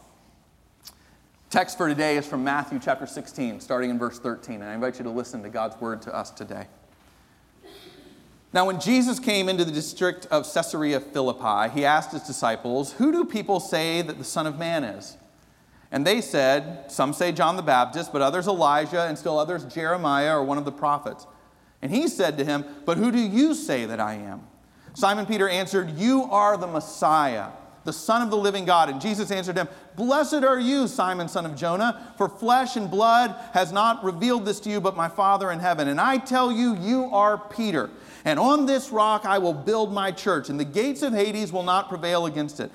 Text 1.50 1.76
for 1.76 1.88
today 1.88 2.16
is 2.16 2.26
from 2.26 2.44
Matthew 2.44 2.78
chapter 2.78 3.06
16, 3.06 3.60
starting 3.60 3.90
in 3.90 3.98
verse 3.98 4.20
13, 4.20 4.56
and 4.56 4.64
I 4.64 4.74
invite 4.74 4.98
you 4.98 5.04
to 5.04 5.10
listen 5.10 5.42
to 5.42 5.48
God's 5.48 5.80
word 5.80 6.02
to 6.02 6.14
us 6.14 6.30
today. 6.30 6.66
Now, 8.52 8.66
when 8.66 8.80
Jesus 8.80 9.20
came 9.20 9.48
into 9.48 9.64
the 9.64 9.70
district 9.70 10.26
of 10.26 10.52
Caesarea 10.52 10.98
Philippi, 10.98 11.72
he 11.72 11.84
asked 11.84 12.10
his 12.10 12.22
disciples, 12.22 12.92
Who 12.94 13.12
do 13.12 13.24
people 13.24 13.60
say 13.60 14.02
that 14.02 14.18
the 14.18 14.24
Son 14.24 14.46
of 14.46 14.58
Man 14.58 14.82
is? 14.82 15.16
And 15.92 16.04
they 16.04 16.20
said, 16.20 16.90
Some 16.90 17.12
say 17.12 17.30
John 17.30 17.56
the 17.56 17.62
Baptist, 17.62 18.12
but 18.12 18.22
others 18.22 18.48
Elijah, 18.48 19.02
and 19.02 19.16
still 19.16 19.38
others 19.38 19.64
Jeremiah 19.64 20.36
or 20.36 20.44
one 20.44 20.58
of 20.58 20.64
the 20.64 20.72
prophets. 20.72 21.26
And 21.80 21.92
he 21.92 22.08
said 22.08 22.38
to 22.38 22.44
him, 22.44 22.64
But 22.84 22.98
who 22.98 23.12
do 23.12 23.18
you 23.18 23.54
say 23.54 23.86
that 23.86 24.00
I 24.00 24.14
am? 24.14 24.42
Simon 24.94 25.26
Peter 25.26 25.48
answered, 25.48 25.90
You 25.90 26.24
are 26.24 26.56
the 26.56 26.66
Messiah, 26.66 27.50
the 27.84 27.92
Son 27.92 28.20
of 28.22 28.30
the 28.30 28.36
living 28.36 28.64
God. 28.64 28.88
And 28.88 29.00
Jesus 29.00 29.30
answered 29.30 29.56
him, 29.56 29.68
Blessed 29.96 30.44
are 30.44 30.58
you, 30.58 30.88
Simon, 30.88 31.28
son 31.28 31.46
of 31.46 31.56
Jonah, 31.56 32.14
for 32.16 32.28
flesh 32.28 32.76
and 32.76 32.90
blood 32.90 33.34
has 33.52 33.72
not 33.72 34.02
revealed 34.04 34.44
this 34.44 34.60
to 34.60 34.70
you, 34.70 34.80
but 34.80 34.96
my 34.96 35.08
Father 35.08 35.50
in 35.50 35.60
heaven. 35.60 35.88
And 35.88 36.00
I 36.00 36.18
tell 36.18 36.50
you, 36.50 36.76
you 36.76 37.04
are 37.12 37.38
Peter. 37.38 37.90
And 38.24 38.38
on 38.38 38.66
this 38.66 38.90
rock 38.90 39.24
I 39.24 39.38
will 39.38 39.54
build 39.54 39.92
my 39.92 40.12
church, 40.12 40.48
and 40.48 40.58
the 40.58 40.64
gates 40.64 41.02
of 41.02 41.12
Hades 41.12 41.52
will 41.52 41.62
not 41.62 41.88
prevail 41.88 42.26
against 42.26 42.60
it. 42.60 42.70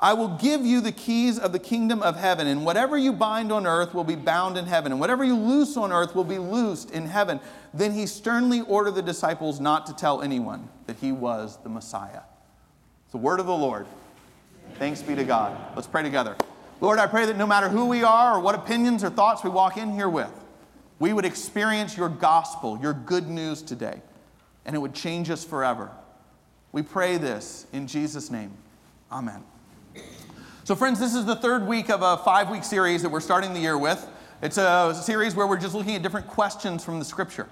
I 0.00 0.12
will 0.12 0.28
give 0.28 0.66
you 0.66 0.80
the 0.80 0.92
keys 0.92 1.38
of 1.38 1.52
the 1.52 1.58
kingdom 1.58 2.02
of 2.02 2.16
heaven, 2.16 2.46
and 2.46 2.64
whatever 2.64 2.98
you 2.98 3.12
bind 3.12 3.52
on 3.52 3.66
earth 3.66 3.94
will 3.94 4.04
be 4.04 4.16
bound 4.16 4.58
in 4.58 4.66
heaven, 4.66 4.92
and 4.92 5.00
whatever 5.00 5.24
you 5.24 5.36
loose 5.36 5.76
on 5.76 5.92
earth 5.92 6.14
will 6.14 6.24
be 6.24 6.38
loosed 6.38 6.90
in 6.90 7.06
heaven. 7.06 7.40
Then 7.72 7.92
he 7.92 8.06
sternly 8.06 8.60
ordered 8.62 8.96
the 8.96 9.02
disciples 9.02 9.60
not 9.60 9.86
to 9.86 9.94
tell 9.94 10.20
anyone 10.20 10.68
that 10.86 10.96
he 10.96 11.12
was 11.12 11.58
the 11.62 11.68
Messiah. 11.68 12.20
It's 13.04 13.12
the 13.12 13.18
word 13.18 13.40
of 13.40 13.46
the 13.46 13.56
Lord. 13.56 13.86
Thanks 14.78 15.00
be 15.00 15.14
to 15.14 15.24
God. 15.24 15.56
Let's 15.76 15.86
pray 15.86 16.02
together. 16.02 16.36
Lord, 16.80 16.98
I 16.98 17.06
pray 17.06 17.26
that 17.26 17.36
no 17.36 17.46
matter 17.46 17.68
who 17.68 17.86
we 17.86 18.02
are 18.02 18.36
or 18.36 18.40
what 18.40 18.54
opinions 18.54 19.04
or 19.04 19.10
thoughts 19.10 19.44
we 19.44 19.50
walk 19.50 19.76
in 19.76 19.92
here 19.92 20.08
with, 20.08 20.32
we 20.98 21.12
would 21.12 21.24
experience 21.24 21.96
your 21.96 22.08
gospel, 22.08 22.78
your 22.82 22.92
good 22.92 23.28
news 23.28 23.62
today, 23.62 24.02
and 24.64 24.74
it 24.74 24.78
would 24.78 24.94
change 24.94 25.30
us 25.30 25.44
forever. 25.44 25.90
We 26.72 26.82
pray 26.82 27.18
this 27.18 27.66
in 27.72 27.86
Jesus' 27.86 28.30
name. 28.30 28.52
Amen. 29.12 29.44
So, 30.64 30.74
friends, 30.74 30.98
this 30.98 31.14
is 31.14 31.26
the 31.26 31.36
third 31.36 31.66
week 31.66 31.90
of 31.90 32.02
a 32.02 32.16
five 32.24 32.50
week 32.50 32.64
series 32.64 33.02
that 33.02 33.08
we're 33.08 33.20
starting 33.20 33.52
the 33.52 33.60
year 33.60 33.78
with. 33.78 34.06
It's 34.42 34.58
a 34.58 34.94
series 34.94 35.34
where 35.34 35.46
we're 35.46 35.58
just 35.58 35.74
looking 35.74 35.94
at 35.94 36.02
different 36.02 36.26
questions 36.26 36.84
from 36.84 36.98
the 36.98 37.04
scripture. 37.04 37.48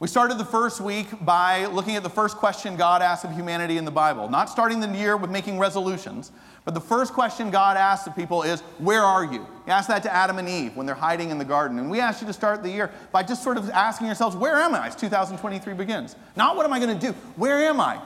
We 0.00 0.08
started 0.08 0.38
the 0.38 0.44
first 0.44 0.80
week 0.80 1.06
by 1.24 1.66
looking 1.66 1.96
at 1.96 2.02
the 2.02 2.10
first 2.10 2.36
question 2.36 2.76
God 2.76 3.02
asked 3.02 3.24
of 3.24 3.32
humanity 3.32 3.78
in 3.78 3.84
the 3.84 3.90
Bible. 3.90 4.28
Not 4.28 4.50
starting 4.50 4.80
the 4.80 4.88
year 4.88 5.16
with 5.16 5.30
making 5.30 5.58
resolutions, 5.58 6.32
but 6.64 6.72
the 6.72 6.80
first 6.80 7.12
question 7.12 7.50
God 7.50 7.76
asks 7.76 8.06
of 8.06 8.16
people 8.16 8.42
is, 8.42 8.60
Where 8.78 9.02
are 9.02 9.24
you? 9.24 9.46
He 9.66 9.70
asked 9.70 9.88
that 9.88 10.02
to 10.04 10.12
Adam 10.12 10.38
and 10.38 10.48
Eve 10.48 10.76
when 10.76 10.86
they're 10.86 10.94
hiding 10.94 11.30
in 11.30 11.38
the 11.38 11.44
garden. 11.44 11.78
And 11.78 11.90
we 11.90 12.00
asked 12.00 12.22
you 12.22 12.26
to 12.26 12.32
start 12.32 12.62
the 12.62 12.70
year 12.70 12.90
by 13.12 13.22
just 13.22 13.42
sort 13.42 13.58
of 13.58 13.68
asking 13.70 14.06
yourselves, 14.06 14.34
Where 14.34 14.56
am 14.56 14.74
I 14.74 14.86
as 14.86 14.96
2023 14.96 15.74
begins? 15.74 16.16
Not 16.36 16.56
what 16.56 16.64
am 16.64 16.72
I 16.72 16.80
going 16.80 16.98
to 16.98 17.06
do? 17.08 17.12
Where 17.36 17.66
am 17.66 17.80
I 17.80 18.00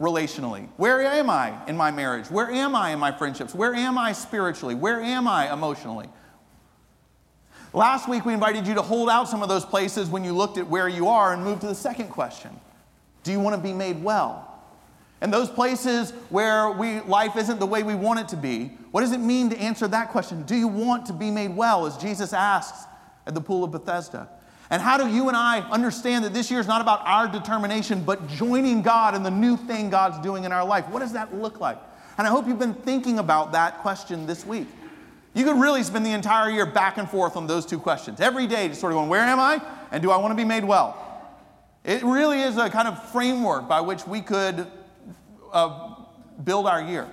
relationally? 0.00 0.68
Where 0.76 1.02
am 1.02 1.30
I 1.30 1.54
in 1.68 1.76
my 1.76 1.92
marriage? 1.92 2.30
Where 2.30 2.50
am 2.50 2.74
I 2.74 2.90
in 2.90 2.98
my 2.98 3.12
friendships? 3.12 3.54
Where 3.54 3.74
am 3.74 3.96
I 3.96 4.12
spiritually? 4.12 4.74
Where 4.74 5.00
am 5.00 5.28
I 5.28 5.52
emotionally? 5.52 6.08
Last 7.72 8.08
week, 8.08 8.24
we 8.24 8.34
invited 8.34 8.66
you 8.66 8.74
to 8.74 8.82
hold 8.82 9.08
out 9.08 9.28
some 9.28 9.42
of 9.42 9.48
those 9.48 9.64
places 9.64 10.08
when 10.08 10.24
you 10.24 10.32
looked 10.32 10.58
at 10.58 10.68
where 10.68 10.88
you 10.88 11.08
are 11.08 11.32
and 11.32 11.42
move 11.42 11.60
to 11.60 11.66
the 11.66 11.74
second 11.74 12.08
question 12.08 12.50
Do 13.22 13.30
you 13.30 13.38
want 13.38 13.54
to 13.54 13.62
be 13.62 13.72
made 13.72 14.02
well? 14.02 14.53
And 15.24 15.32
those 15.32 15.48
places 15.48 16.10
where 16.28 16.70
we, 16.70 17.00
life 17.00 17.36
isn't 17.36 17.58
the 17.58 17.64
way 17.64 17.82
we 17.82 17.94
want 17.94 18.20
it 18.20 18.28
to 18.28 18.36
be, 18.36 18.72
what 18.90 19.00
does 19.00 19.12
it 19.12 19.20
mean 19.20 19.48
to 19.48 19.56
answer 19.56 19.88
that 19.88 20.10
question? 20.10 20.42
Do 20.42 20.54
you 20.54 20.68
want 20.68 21.06
to 21.06 21.14
be 21.14 21.30
made 21.30 21.56
well, 21.56 21.86
as 21.86 21.96
Jesus 21.96 22.34
asks 22.34 22.86
at 23.26 23.34
the 23.34 23.40
pool 23.40 23.64
of 23.64 23.70
Bethesda? 23.70 24.28
And 24.68 24.82
how 24.82 24.98
do 24.98 25.08
you 25.08 25.28
and 25.28 25.36
I 25.36 25.60
understand 25.70 26.26
that 26.26 26.34
this 26.34 26.50
year 26.50 26.60
is 26.60 26.66
not 26.66 26.82
about 26.82 27.06
our 27.06 27.26
determination, 27.26 28.02
but 28.04 28.28
joining 28.28 28.82
God 28.82 29.14
in 29.14 29.22
the 29.22 29.30
new 29.30 29.56
thing 29.56 29.88
God's 29.88 30.18
doing 30.18 30.44
in 30.44 30.52
our 30.52 30.62
life? 30.62 30.86
What 30.90 30.98
does 30.98 31.14
that 31.14 31.34
look 31.34 31.58
like? 31.58 31.78
And 32.18 32.26
I 32.26 32.30
hope 32.30 32.46
you've 32.46 32.58
been 32.58 32.74
thinking 32.74 33.18
about 33.18 33.52
that 33.52 33.78
question 33.78 34.26
this 34.26 34.44
week. 34.44 34.68
You 35.32 35.46
could 35.46 35.58
really 35.58 35.84
spend 35.84 36.04
the 36.04 36.12
entire 36.12 36.50
year 36.50 36.66
back 36.66 36.98
and 36.98 37.08
forth 37.08 37.34
on 37.34 37.46
those 37.46 37.64
two 37.64 37.78
questions. 37.78 38.20
Every 38.20 38.46
day, 38.46 38.68
just 38.68 38.82
sort 38.82 38.92
of 38.92 38.98
going, 38.98 39.08
Where 39.08 39.22
am 39.22 39.40
I? 39.40 39.62
And 39.90 40.02
do 40.02 40.10
I 40.10 40.18
want 40.18 40.32
to 40.32 40.36
be 40.36 40.44
made 40.44 40.66
well? 40.66 41.00
It 41.82 42.02
really 42.02 42.42
is 42.42 42.58
a 42.58 42.68
kind 42.68 42.88
of 42.88 43.10
framework 43.10 43.66
by 43.66 43.80
which 43.80 44.06
we 44.06 44.20
could 44.20 44.66
uh, 45.54 45.94
build 46.42 46.66
our 46.66 46.82
year. 46.82 47.08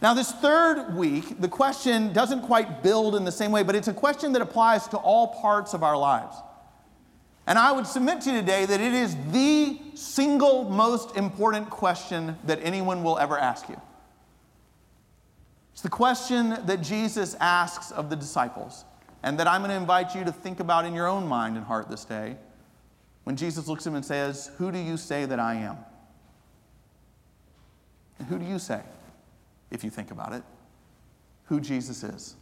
Now, 0.00 0.14
this 0.14 0.30
third 0.30 0.94
week, 0.94 1.40
the 1.40 1.48
question 1.48 2.12
doesn't 2.12 2.42
quite 2.42 2.82
build 2.82 3.16
in 3.16 3.24
the 3.24 3.32
same 3.32 3.50
way, 3.50 3.64
but 3.64 3.74
it's 3.74 3.88
a 3.88 3.92
question 3.92 4.32
that 4.34 4.42
applies 4.42 4.86
to 4.88 4.96
all 4.96 5.40
parts 5.42 5.74
of 5.74 5.82
our 5.82 5.96
lives. 5.96 6.36
And 7.48 7.58
I 7.58 7.72
would 7.72 7.86
submit 7.86 8.20
to 8.22 8.30
you 8.30 8.40
today 8.40 8.64
that 8.64 8.80
it 8.80 8.94
is 8.94 9.16
the 9.32 9.80
single 9.94 10.70
most 10.70 11.16
important 11.16 11.68
question 11.68 12.38
that 12.44 12.60
anyone 12.62 13.02
will 13.02 13.18
ever 13.18 13.36
ask 13.38 13.68
you. 13.68 13.80
It's 15.72 15.82
the 15.82 15.88
question 15.88 16.58
that 16.66 16.82
Jesus 16.82 17.34
asks 17.40 17.90
of 17.90 18.10
the 18.10 18.16
disciples, 18.16 18.84
and 19.22 19.38
that 19.40 19.48
I'm 19.48 19.62
going 19.62 19.70
to 19.70 19.76
invite 19.76 20.14
you 20.14 20.24
to 20.24 20.32
think 20.32 20.60
about 20.60 20.84
in 20.84 20.94
your 20.94 21.08
own 21.08 21.26
mind 21.26 21.56
and 21.56 21.64
heart 21.64 21.90
this 21.90 22.04
day. 22.04 22.36
When 23.24 23.34
Jesus 23.34 23.66
looks 23.66 23.86
at 23.86 23.90
him 23.90 23.96
and 23.96 24.04
says, 24.04 24.50
Who 24.58 24.70
do 24.70 24.78
you 24.78 24.96
say 24.96 25.24
that 25.24 25.40
I 25.40 25.54
am? 25.54 25.78
And 28.18 28.28
who 28.28 28.38
do 28.38 28.44
you 28.44 28.58
say, 28.58 28.80
if 29.70 29.84
you 29.84 29.90
think 29.90 30.10
about 30.10 30.32
it, 30.32 30.42
who 31.44 31.60
Jesus 31.60 32.02
is? 32.02 32.36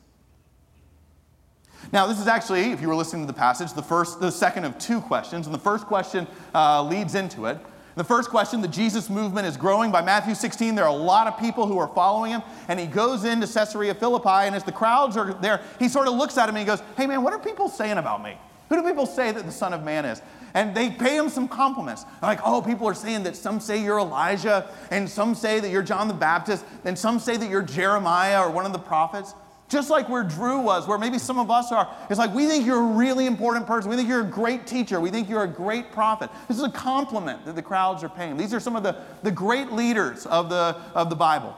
Now, 1.92 2.06
this 2.06 2.18
is 2.18 2.26
actually, 2.26 2.72
if 2.72 2.80
you 2.80 2.88
were 2.88 2.94
listening 2.94 3.22
to 3.22 3.32
the 3.32 3.38
passage, 3.38 3.72
the 3.72 3.82
first, 3.82 4.20
the 4.20 4.30
second 4.30 4.64
of 4.64 4.78
two 4.78 5.00
questions, 5.00 5.46
and 5.46 5.54
the 5.54 5.60
first 5.60 5.86
question 5.86 6.26
uh, 6.54 6.82
leads 6.82 7.14
into 7.14 7.46
it. 7.46 7.58
The 7.96 8.04
first 8.04 8.28
question, 8.28 8.60
the 8.60 8.68
Jesus 8.68 9.08
movement 9.08 9.46
is 9.46 9.56
growing. 9.56 9.90
By 9.90 10.02
Matthew 10.02 10.34
16, 10.34 10.74
there 10.74 10.84
are 10.84 10.90
a 10.90 10.92
lot 10.92 11.26
of 11.26 11.38
people 11.38 11.66
who 11.66 11.78
are 11.78 11.88
following 11.88 12.32
him. 12.32 12.42
And 12.68 12.78
he 12.78 12.86
goes 12.86 13.24
into 13.24 13.46
Caesarea 13.46 13.94
Philippi, 13.94 14.28
and 14.46 14.54
as 14.54 14.64
the 14.64 14.72
crowds 14.72 15.16
are 15.16 15.32
there, 15.34 15.62
he 15.78 15.88
sort 15.88 16.06
of 16.06 16.14
looks 16.14 16.36
at 16.36 16.48
him 16.48 16.56
and 16.56 16.58
he 16.58 16.64
goes, 16.66 16.82
Hey, 16.96 17.06
man, 17.06 17.22
what 17.22 17.32
are 17.32 17.38
people 17.38 17.70
saying 17.70 17.96
about 17.96 18.22
me? 18.22 18.36
Who 18.68 18.76
do 18.76 18.82
people 18.82 19.06
say 19.06 19.32
that 19.32 19.46
the 19.46 19.52
Son 19.52 19.72
of 19.72 19.82
Man 19.82 20.04
is? 20.04 20.20
And 20.56 20.74
they 20.74 20.88
pay 20.88 21.18
him 21.18 21.28
some 21.28 21.48
compliments. 21.48 22.06
like, 22.22 22.40
oh, 22.42 22.62
people 22.62 22.88
are 22.88 22.94
saying 22.94 23.24
that 23.24 23.36
some 23.36 23.60
say 23.60 23.84
you're 23.84 23.98
Elijah, 23.98 24.70
and 24.90 25.06
some 25.06 25.34
say 25.34 25.60
that 25.60 25.68
you're 25.68 25.82
John 25.82 26.08
the 26.08 26.14
Baptist, 26.14 26.64
and 26.86 26.98
some 26.98 27.18
say 27.18 27.36
that 27.36 27.50
you're 27.50 27.60
Jeremiah 27.60 28.40
or 28.40 28.50
one 28.50 28.64
of 28.64 28.72
the 28.72 28.78
prophets. 28.78 29.34
Just 29.68 29.90
like 29.90 30.08
where 30.08 30.24
Drew 30.24 30.60
was, 30.60 30.88
where 30.88 30.96
maybe 30.96 31.18
some 31.18 31.38
of 31.38 31.50
us 31.50 31.72
are, 31.72 31.94
it's 32.08 32.18
like 32.18 32.32
we 32.32 32.46
think 32.46 32.64
you're 32.64 32.80
a 32.80 32.94
really 32.94 33.26
important 33.26 33.66
person. 33.66 33.90
We 33.90 33.96
think 33.96 34.08
you're 34.08 34.22
a 34.22 34.24
great 34.24 34.66
teacher. 34.66 34.98
We 34.98 35.10
think 35.10 35.28
you're 35.28 35.42
a 35.42 35.46
great 35.46 35.92
prophet. 35.92 36.30
This 36.48 36.56
is 36.56 36.62
a 36.62 36.70
compliment 36.70 37.44
that 37.44 37.54
the 37.54 37.62
crowds 37.62 38.02
are 38.02 38.08
paying. 38.08 38.38
These 38.38 38.54
are 38.54 38.60
some 38.60 38.76
of 38.76 38.82
the, 38.82 38.96
the 39.24 39.32
great 39.32 39.72
leaders 39.72 40.24
of 40.24 40.48
the, 40.48 40.80
of 40.94 41.10
the 41.10 41.16
Bible. 41.16 41.54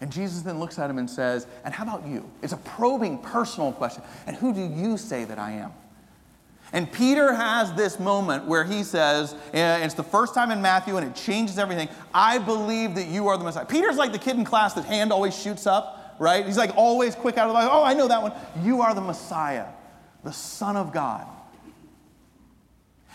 And 0.00 0.12
Jesus 0.12 0.42
then 0.42 0.60
looks 0.60 0.78
at 0.78 0.88
him 0.88 0.98
and 0.98 1.10
says, 1.10 1.48
And 1.64 1.74
how 1.74 1.82
about 1.82 2.06
you? 2.06 2.30
It's 2.42 2.52
a 2.52 2.58
probing 2.58 3.18
personal 3.18 3.72
question. 3.72 4.04
And 4.28 4.36
who 4.36 4.54
do 4.54 4.64
you 4.64 4.96
say 4.96 5.24
that 5.24 5.40
I 5.40 5.50
am? 5.50 5.72
And 6.72 6.90
Peter 6.90 7.34
has 7.34 7.72
this 7.72 7.98
moment 7.98 8.44
where 8.44 8.64
he 8.64 8.84
says, 8.84 9.34
and 9.52 9.82
it's 9.82 9.94
the 9.94 10.04
first 10.04 10.34
time 10.34 10.50
in 10.50 10.62
Matthew 10.62 10.96
and 10.96 11.06
it 11.06 11.16
changes 11.16 11.58
everything. 11.58 11.88
I 12.14 12.38
believe 12.38 12.94
that 12.94 13.08
you 13.08 13.28
are 13.28 13.36
the 13.36 13.44
Messiah. 13.44 13.64
Peter's 13.64 13.96
like 13.96 14.12
the 14.12 14.18
kid 14.18 14.36
in 14.36 14.44
class 14.44 14.74
that 14.74 14.84
hand 14.84 15.12
always 15.12 15.36
shoots 15.36 15.66
up, 15.66 16.16
right? 16.20 16.46
He's 16.46 16.56
like 16.56 16.76
always 16.76 17.14
quick 17.14 17.38
out 17.38 17.48
of 17.48 17.54
the. 17.54 17.70
Oh, 17.70 17.82
I 17.82 17.94
know 17.94 18.06
that 18.06 18.22
one. 18.22 18.32
You 18.62 18.82
are 18.82 18.94
the 18.94 19.00
Messiah, 19.00 19.66
the 20.22 20.32
Son 20.32 20.76
of 20.76 20.92
God. 20.92 21.26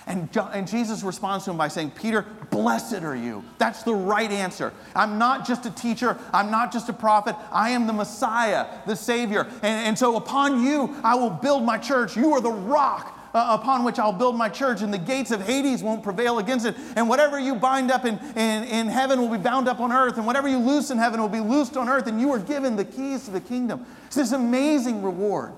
And, 0.07 0.29
and 0.53 0.67
Jesus 0.67 1.01
responds 1.01 1.45
to 1.45 1.51
him 1.51 1.57
by 1.57 1.67
saying, 1.67 1.91
Peter, 1.91 2.23
blessed 2.51 3.01
are 3.01 3.15
you. 3.15 3.43
That's 3.57 3.81
the 3.81 3.95
right 3.95 4.29
answer. 4.29 4.71
I'm 4.95 5.17
not 5.17 5.47
just 5.47 5.65
a 5.65 5.71
teacher, 5.71 6.19
I'm 6.31 6.51
not 6.51 6.71
just 6.71 6.89
a 6.89 6.93
prophet, 6.93 7.35
I 7.51 7.71
am 7.71 7.87
the 7.87 7.93
Messiah, 7.93 8.67
the 8.85 8.95
Savior. 8.95 9.47
And, 9.63 9.87
and 9.87 9.97
so 9.97 10.15
upon 10.15 10.63
you, 10.63 10.95
I 11.03 11.15
will 11.15 11.31
build 11.31 11.63
my 11.63 11.79
church. 11.79 12.15
You 12.15 12.33
are 12.33 12.41
the 12.41 12.51
rock 12.51 13.14
uh, 13.35 13.57
upon 13.59 13.83
which 13.83 13.99
I'll 13.99 14.13
build 14.13 14.37
my 14.37 14.47
church, 14.47 14.81
and 14.81 14.93
the 14.93 14.97
gates 14.97 15.29
of 15.29 15.45
Hades 15.45 15.83
won't 15.83 16.01
prevail 16.01 16.39
against 16.39 16.65
it. 16.65 16.75
And 16.95 17.09
whatever 17.09 17.37
you 17.37 17.53
bind 17.53 17.91
up 17.91 18.05
in, 18.05 18.17
in, 18.35 18.63
in 18.63 18.87
heaven 18.87 19.19
will 19.19 19.29
be 19.29 19.37
bound 19.37 19.67
up 19.67 19.81
on 19.81 19.91
earth, 19.91 20.15
and 20.15 20.25
whatever 20.25 20.47
you 20.47 20.57
loose 20.57 20.89
in 20.89 20.97
heaven 20.97 21.21
will 21.21 21.27
be 21.27 21.41
loosed 21.41 21.75
on 21.75 21.89
earth, 21.89 22.07
and 22.07 22.19
you 22.21 22.31
are 22.31 22.39
given 22.39 22.77
the 22.77 22.85
keys 22.85 23.25
to 23.25 23.31
the 23.31 23.41
kingdom. 23.41 23.85
It's 24.05 24.15
this 24.15 24.31
amazing 24.31 25.03
reward. 25.03 25.51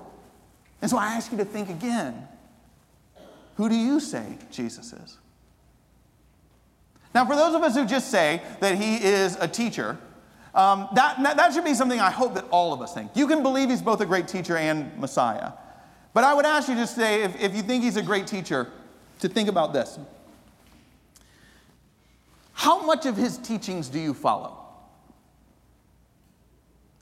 And 0.82 0.90
so 0.90 0.98
I 0.98 1.06
ask 1.06 1.30
you 1.30 1.38
to 1.38 1.44
think 1.44 1.70
again 1.70 2.26
who 3.56 3.68
do 3.68 3.74
you 3.74 3.98
say 3.98 4.38
Jesus 4.52 4.92
is? 4.92 5.18
Now, 7.14 7.26
for 7.26 7.34
those 7.34 7.54
of 7.54 7.62
us 7.62 7.74
who 7.74 7.86
just 7.86 8.10
say 8.10 8.42
that 8.60 8.76
he 8.76 8.96
is 8.96 9.36
a 9.36 9.48
teacher, 9.48 9.98
um, 10.54 10.88
that, 10.94 11.20
that 11.22 11.52
should 11.52 11.64
be 11.64 11.74
something 11.74 11.98
I 11.98 12.10
hope 12.10 12.34
that 12.34 12.44
all 12.50 12.72
of 12.72 12.80
us 12.80 12.94
think. 12.94 13.12
You 13.14 13.26
can 13.26 13.42
believe 13.42 13.70
he's 13.70 13.82
both 13.82 14.00
a 14.00 14.06
great 14.06 14.28
teacher 14.28 14.56
and 14.56 14.96
Messiah. 14.98 15.52
But 16.14 16.24
I 16.24 16.34
would 16.34 16.46
ask 16.46 16.68
you 16.68 16.74
to 16.76 16.86
say, 16.86 17.22
if, 17.22 17.40
if 17.40 17.54
you 17.54 17.62
think 17.62 17.84
he's 17.84 17.96
a 17.96 18.02
great 18.02 18.26
teacher, 18.26 18.68
to 19.20 19.28
think 19.28 19.48
about 19.48 19.72
this. 19.72 19.98
How 22.52 22.84
much 22.84 23.06
of 23.06 23.16
his 23.16 23.38
teachings 23.38 23.88
do 23.88 23.98
you 23.98 24.14
follow? 24.14 24.58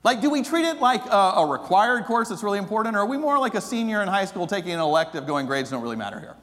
Like, 0.03 0.21
do 0.21 0.29
we 0.29 0.43
treat 0.43 0.65
it 0.65 0.79
like 0.79 1.05
a, 1.05 1.33
a, 1.37 1.45
required 1.45 2.05
course 2.05 2.29
that's 2.29 2.43
really 2.43 2.59
important, 2.59 2.95
or 2.95 2.99
are 2.99 3.05
we 3.05 3.17
more 3.17 3.37
like 3.39 3.55
a 3.55 3.61
senior 3.61 4.01
in 4.01 4.07
high 4.07 4.25
school 4.25 4.47
taking 4.47 4.71
an 4.71 4.79
elective 4.79 5.27
going, 5.27 5.45
grades 5.47 5.69
don't 5.69 5.81
really 5.81 5.95
matter 5.95 6.19
here? 6.19 6.35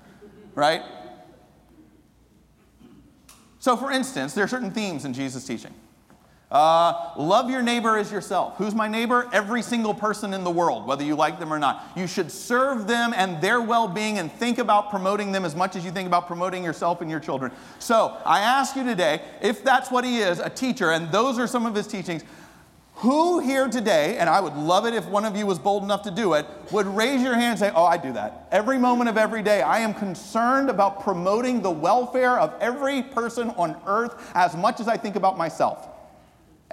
Right? 0.54 0.83
So, 3.61 3.76
for 3.76 3.90
instance, 3.90 4.35
there 4.35 4.44
are 4.44 4.49
certain 4.49 4.71
themes 4.71 5.04
in 5.04 5.14
Jesus' 5.14 5.47
teaching. 5.47 5.73
Uh, 6.54 7.11
love 7.16 7.50
your 7.50 7.62
neighbor 7.62 7.99
as 7.99 8.12
yourself. 8.12 8.56
Who's 8.58 8.76
my 8.76 8.87
neighbor? 8.87 9.28
Every 9.32 9.61
single 9.61 9.92
person 9.92 10.32
in 10.32 10.44
the 10.44 10.52
world, 10.52 10.87
whether 10.87 11.02
you 11.02 11.16
like 11.16 11.40
them 11.40 11.52
or 11.52 11.58
not. 11.58 11.90
You 11.96 12.06
should 12.06 12.30
serve 12.30 12.87
them 12.87 13.12
and 13.12 13.40
their 13.40 13.61
well 13.61 13.88
being 13.88 14.18
and 14.18 14.30
think 14.30 14.58
about 14.58 14.88
promoting 14.88 15.32
them 15.32 15.44
as 15.44 15.56
much 15.56 15.75
as 15.75 15.84
you 15.84 15.90
think 15.90 16.06
about 16.06 16.28
promoting 16.28 16.62
yourself 16.62 17.00
and 17.00 17.11
your 17.11 17.18
children. 17.18 17.50
So 17.80 18.16
I 18.25 18.38
ask 18.38 18.76
you 18.76 18.84
today 18.84 19.20
if 19.42 19.64
that's 19.64 19.90
what 19.90 20.04
he 20.04 20.18
is, 20.18 20.38
a 20.38 20.49
teacher, 20.49 20.92
and 20.92 21.11
those 21.11 21.40
are 21.40 21.49
some 21.49 21.66
of 21.66 21.75
his 21.75 21.88
teachings. 21.88 22.23
Who 22.99 23.40
here 23.40 23.66
today, 23.66 24.18
and 24.18 24.30
I 24.30 24.40
would 24.40 24.54
love 24.54 24.87
it 24.87 24.94
if 24.94 25.04
one 25.06 25.25
of 25.25 25.37
you 25.37 25.46
was 25.46 25.58
bold 25.58 25.82
enough 25.82 26.02
to 26.02 26.12
do 26.12 26.34
it, 26.34 26.46
would 26.70 26.87
raise 26.87 27.20
your 27.20 27.34
hand 27.34 27.50
and 27.50 27.58
say, 27.58 27.73
Oh, 27.75 27.84
I 27.84 27.96
do 27.96 28.12
that. 28.12 28.46
Every 28.52 28.78
moment 28.78 29.11
of 29.11 29.18
every 29.18 29.42
day, 29.42 29.61
I 29.61 29.80
am 29.80 29.92
concerned 29.92 30.70
about 30.70 31.02
promoting 31.02 31.62
the 31.62 31.73
welfare 31.73 32.38
of 32.38 32.54
every 32.61 33.02
person 33.02 33.50
on 33.56 33.76
earth 33.88 34.30
as 34.37 34.56
much 34.56 34.78
as 34.78 34.87
I 34.87 34.96
think 34.96 35.16
about 35.16 35.37
myself 35.37 35.88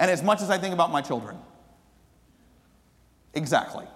and 0.02 0.10
as 0.10 0.20
much 0.20 0.42
as 0.42 0.50
I 0.50 0.58
think 0.58 0.74
about 0.74 0.90
my 0.90 1.00
children. 1.00 1.38
Exactly. 3.34 3.86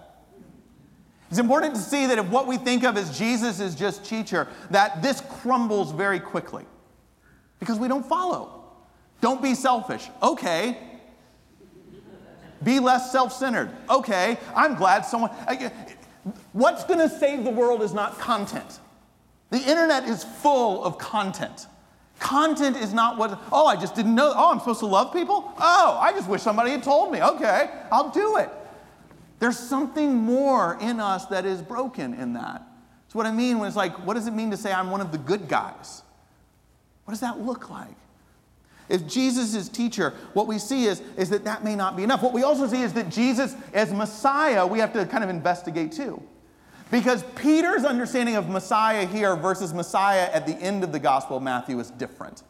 It's 1.29 1.37
important 1.37 1.75
to 1.75 1.81
see 1.81 2.05
that 2.05 2.17
if 2.17 2.25
what 2.27 2.47
we 2.47 2.55
think 2.55 2.85
of 2.85 2.95
as 2.95 3.19
Jesus 3.19 3.59
is 3.59 3.75
just 3.75 4.05
teacher, 4.05 4.47
that 4.71 5.01
this 5.01 5.19
crumbles 5.19 5.91
very 5.91 6.21
quickly 6.21 6.63
because 7.59 7.77
we 7.77 7.89
don't 7.89 8.05
follow. 8.05 8.63
Don't 9.19 9.41
be 9.41 9.53
selfish. 9.53 10.07
Okay. 10.23 10.77
Be 12.63 12.79
less 12.79 13.11
self 13.11 13.33
centered. 13.33 13.69
Okay. 13.89 14.37
I'm 14.55 14.75
glad 14.75 15.01
someone. 15.01 15.31
What's 16.53 16.85
going 16.85 16.99
to 16.99 17.09
save 17.09 17.43
the 17.43 17.51
world 17.51 17.83
is 17.83 17.93
not 17.93 18.17
content. 18.17 18.79
The 19.49 19.59
internet 19.59 20.05
is 20.05 20.23
full 20.23 20.85
of 20.85 20.97
content. 20.97 21.67
Content 22.19 22.77
is 22.77 22.93
not 22.93 23.17
what, 23.17 23.39
oh, 23.51 23.67
I 23.67 23.75
just 23.75 23.95
didn't 23.95 24.15
know. 24.15 24.33
Oh, 24.35 24.51
I'm 24.51 24.59
supposed 24.59 24.79
to 24.79 24.87
love 24.87 25.13
people? 25.13 25.53
Oh, 25.59 25.97
I 26.01 26.11
just 26.13 26.27
wish 26.27 26.41
somebody 26.41 26.71
had 26.71 26.83
told 26.83 27.11
me. 27.11 27.21
Okay, 27.21 27.69
I'll 27.91 28.09
do 28.09 28.37
it. 28.37 28.49
There's 29.39 29.57
something 29.57 30.15
more 30.15 30.77
in 30.81 30.99
us 30.99 31.27
that 31.27 31.45
is 31.45 31.61
broken 31.61 32.13
in 32.15 32.33
that. 32.33 32.63
It's 33.05 33.13
what 33.13 33.25
I 33.25 33.31
mean 33.31 33.59
when 33.59 33.67
it's 33.67 33.77
like, 33.77 34.05
what 34.05 34.15
does 34.15 34.27
it 34.27 34.31
mean 34.31 34.51
to 34.51 34.57
say 34.57 34.73
I'm 34.73 34.89
one 34.89 34.99
of 34.99 35.11
the 35.11 35.17
good 35.17 35.47
guys? 35.47 36.01
What 37.05 37.11
does 37.11 37.21
that 37.21 37.39
look 37.39 37.69
like? 37.69 37.95
If 38.89 39.05
Jesus 39.05 39.53
is 39.53 39.69
teacher, 39.69 40.13
what 40.33 40.47
we 40.47 40.59
see 40.59 40.85
is, 40.85 41.01
is 41.17 41.29
that 41.29 41.43
that 41.43 41.63
may 41.63 41.75
not 41.75 41.95
be 41.95 42.03
enough. 42.03 42.23
What 42.23 42.33
we 42.33 42.43
also 42.43 42.67
see 42.67 42.81
is 42.81 42.93
that 42.93 43.09
Jesus, 43.09 43.55
as 43.73 43.93
Messiah, 43.93 44.65
we 44.65 44.79
have 44.79 44.93
to 44.93 45.05
kind 45.05 45.23
of 45.23 45.29
investigate 45.29 45.91
too. 45.91 46.21
Because 46.91 47.23
Peter's 47.35 47.83
understanding 47.83 48.35
of 48.35 48.49
Messiah 48.49 49.05
here 49.05 49.35
versus 49.35 49.73
Messiah 49.73 50.29
at 50.31 50.45
the 50.45 50.53
end 50.53 50.83
of 50.83 50.91
the 50.91 50.99
Gospel 50.99 51.37
of 51.37 51.43
Matthew 51.43 51.79
is 51.79 51.91
different. 51.91 52.43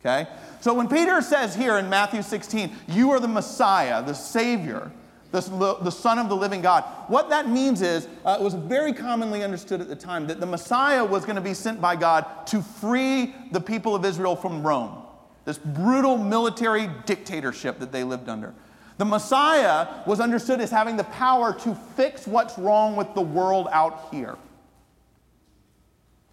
Okay? 0.00 0.28
So 0.60 0.74
when 0.74 0.88
Peter 0.88 1.20
says 1.22 1.54
here 1.54 1.78
in 1.78 1.88
Matthew 1.88 2.22
16, 2.22 2.72
you 2.88 3.10
are 3.10 3.20
the 3.20 3.28
Messiah, 3.28 4.02
the 4.02 4.14
Savior, 4.14 4.90
the, 5.30 5.40
the 5.80 5.90
Son 5.90 6.18
of 6.18 6.28
the 6.28 6.36
living 6.36 6.62
God, 6.62 6.84
what 7.08 7.30
that 7.30 7.48
means 7.48 7.80
is, 7.80 8.08
uh, 8.24 8.36
it 8.38 8.42
was 8.42 8.54
very 8.54 8.92
commonly 8.92 9.42
understood 9.42 9.80
at 9.80 9.88
the 9.88 9.96
time 9.96 10.26
that 10.26 10.40
the 10.40 10.46
Messiah 10.46 11.04
was 11.04 11.24
going 11.24 11.36
to 11.36 11.42
be 11.42 11.54
sent 11.54 11.80
by 11.80 11.96
God 11.96 12.46
to 12.48 12.60
free 12.60 13.34
the 13.50 13.60
people 13.60 13.94
of 13.94 14.04
Israel 14.04 14.36
from 14.36 14.66
Rome 14.66 15.04
this 15.44 15.58
brutal 15.58 16.16
military 16.16 16.88
dictatorship 17.06 17.78
that 17.78 17.92
they 17.92 18.04
lived 18.04 18.28
under. 18.28 18.54
The 18.96 19.04
Messiah 19.04 20.02
was 20.06 20.20
understood 20.20 20.60
as 20.60 20.70
having 20.70 20.96
the 20.96 21.04
power 21.04 21.52
to 21.60 21.74
fix 21.96 22.26
what's 22.26 22.56
wrong 22.58 22.94
with 22.94 23.12
the 23.14 23.20
world 23.20 23.68
out 23.72 24.08
here. 24.12 24.36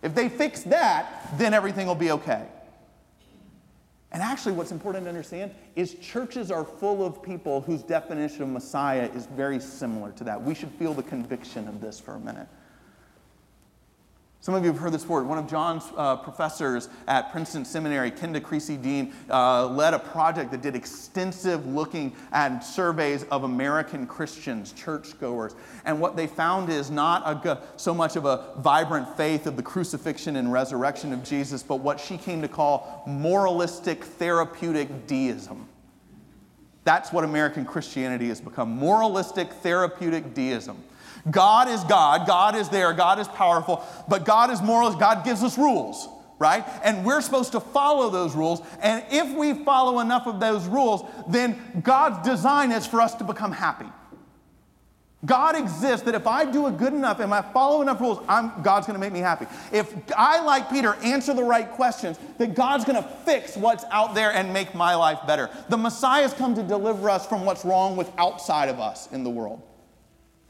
If 0.03 0.15
they 0.15 0.29
fix 0.29 0.61
that, 0.63 1.37
then 1.37 1.53
everything 1.53 1.87
will 1.87 1.95
be 1.95 2.11
okay. 2.11 2.45
And 4.11 4.21
actually, 4.21 4.53
what's 4.53 4.71
important 4.71 5.05
to 5.05 5.09
understand 5.09 5.51
is 5.75 5.95
churches 5.95 6.51
are 6.51 6.65
full 6.65 7.05
of 7.05 7.23
people 7.23 7.61
whose 7.61 7.81
definition 7.81 8.43
of 8.43 8.49
Messiah 8.49 9.09
is 9.15 9.25
very 9.25 9.59
similar 9.59 10.11
to 10.13 10.23
that. 10.25 10.41
We 10.41 10.53
should 10.53 10.71
feel 10.71 10.93
the 10.93 11.03
conviction 11.03 11.67
of 11.67 11.79
this 11.79 11.99
for 11.99 12.15
a 12.15 12.19
minute. 12.19 12.47
Some 14.43 14.55
of 14.55 14.63
you 14.63 14.71
have 14.71 14.81
heard 14.81 14.91
this 14.91 15.03
before. 15.03 15.23
One 15.23 15.37
of 15.37 15.47
John's 15.47 15.83
uh, 15.95 16.15
professors 16.15 16.89
at 17.07 17.31
Princeton 17.31 17.63
Seminary, 17.63 18.09
Kenda 18.09 18.41
Creasy 18.41 18.75
Dean, 18.75 19.13
uh, 19.29 19.67
led 19.67 19.93
a 19.93 19.99
project 19.99 20.49
that 20.49 20.63
did 20.63 20.75
extensive 20.75 21.67
looking 21.67 22.11
at 22.31 22.61
surveys 22.61 23.23
of 23.25 23.43
American 23.43 24.07
Christians, 24.07 24.73
churchgoers. 24.73 25.53
And 25.85 26.01
what 26.01 26.15
they 26.15 26.25
found 26.25 26.71
is 26.71 26.89
not 26.89 27.45
a, 27.45 27.61
so 27.77 27.93
much 27.93 28.15
of 28.15 28.25
a 28.25 28.55
vibrant 28.57 29.15
faith 29.15 29.45
of 29.45 29.57
the 29.57 29.63
crucifixion 29.63 30.35
and 30.35 30.51
resurrection 30.51 31.13
of 31.13 31.23
Jesus, 31.23 31.61
but 31.61 31.75
what 31.75 31.99
she 31.99 32.17
came 32.17 32.41
to 32.41 32.47
call 32.47 33.03
moralistic 33.05 34.03
therapeutic 34.03 35.05
deism. 35.05 35.67
That's 36.83 37.11
what 37.11 37.23
American 37.23 37.63
Christianity 37.63 38.29
has 38.29 38.41
become 38.41 38.71
moralistic 38.71 39.53
therapeutic 39.53 40.33
deism. 40.33 40.83
God 41.29 41.67
is 41.67 41.83
God, 41.83 42.25
God 42.25 42.55
is 42.55 42.69
there, 42.69 42.93
God 42.93 43.19
is 43.19 43.27
powerful, 43.27 43.85
but 44.07 44.25
God 44.25 44.49
is 44.49 44.61
moral. 44.61 44.91
God 44.95 45.23
gives 45.23 45.43
us 45.43 45.57
rules, 45.57 46.09
right? 46.39 46.65
And 46.83 47.05
we're 47.05 47.21
supposed 47.21 47.51
to 47.51 47.59
follow 47.59 48.09
those 48.09 48.35
rules. 48.35 48.61
And 48.81 49.03
if 49.11 49.35
we 49.35 49.63
follow 49.63 49.99
enough 49.99 50.25
of 50.25 50.39
those 50.39 50.65
rules, 50.67 51.03
then 51.27 51.81
God's 51.83 52.27
design 52.27 52.71
is 52.71 52.87
for 52.87 53.01
us 53.01 53.13
to 53.15 53.23
become 53.23 53.51
happy. 53.51 53.85
God 55.23 55.55
exists 55.55 56.03
that 56.07 56.15
if 56.15 56.25
I 56.25 56.45
do 56.45 56.65
it 56.65 56.79
good 56.79 56.93
enough 56.93 57.19
and 57.19 57.31
I 57.31 57.43
follow 57.43 57.83
enough 57.83 58.01
rules, 58.01 58.25
I'm, 58.27 58.63
God's 58.63 58.87
going 58.87 58.95
to 58.95 58.99
make 58.99 59.13
me 59.13 59.19
happy. 59.19 59.45
If 59.71 59.93
I, 60.17 60.41
like 60.41 60.71
Peter, 60.71 60.95
answer 61.03 61.35
the 61.35 61.43
right 61.43 61.69
questions, 61.69 62.17
then 62.39 62.55
God's 62.55 62.85
going 62.85 63.01
to 63.01 63.07
fix 63.23 63.55
what's 63.55 63.83
out 63.91 64.15
there 64.15 64.33
and 64.33 64.51
make 64.51 64.73
my 64.73 64.95
life 64.95 65.19
better. 65.27 65.51
The 65.69 65.77
Messiah's 65.77 66.33
come 66.33 66.55
to 66.55 66.63
deliver 66.63 67.07
us 67.07 67.27
from 67.27 67.45
what's 67.45 67.63
wrong 67.63 67.95
with 67.95 68.11
outside 68.17 68.69
of 68.69 68.79
us 68.79 69.11
in 69.11 69.23
the 69.23 69.29
world 69.29 69.61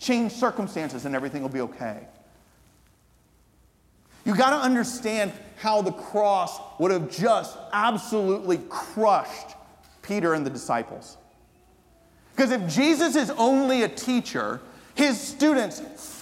change 0.02 0.32
circumstances, 0.34 1.06
and 1.06 1.16
everything 1.16 1.42
will 1.42 1.50
be 1.50 1.62
okay. 1.62 2.08
You 4.26 4.36
got 4.36 4.50
to 4.50 4.58
understand 4.58 5.32
how 5.58 5.82
the 5.82 5.92
cross 5.92 6.60
would 6.80 6.92
have 6.92 7.10
just 7.10 7.58
absolutely 7.72 8.60
crushed 8.70 9.56
Peter 10.02 10.34
and 10.34 10.46
the 10.46 10.50
disciples. 10.50 11.18
Because 12.36 12.52
if 12.52 12.68
Jesus 12.68 13.16
is 13.16 13.30
only 13.32 13.84
a 13.84 13.88
teacher, 13.88 14.60
his 14.96 15.20
students 15.20 15.80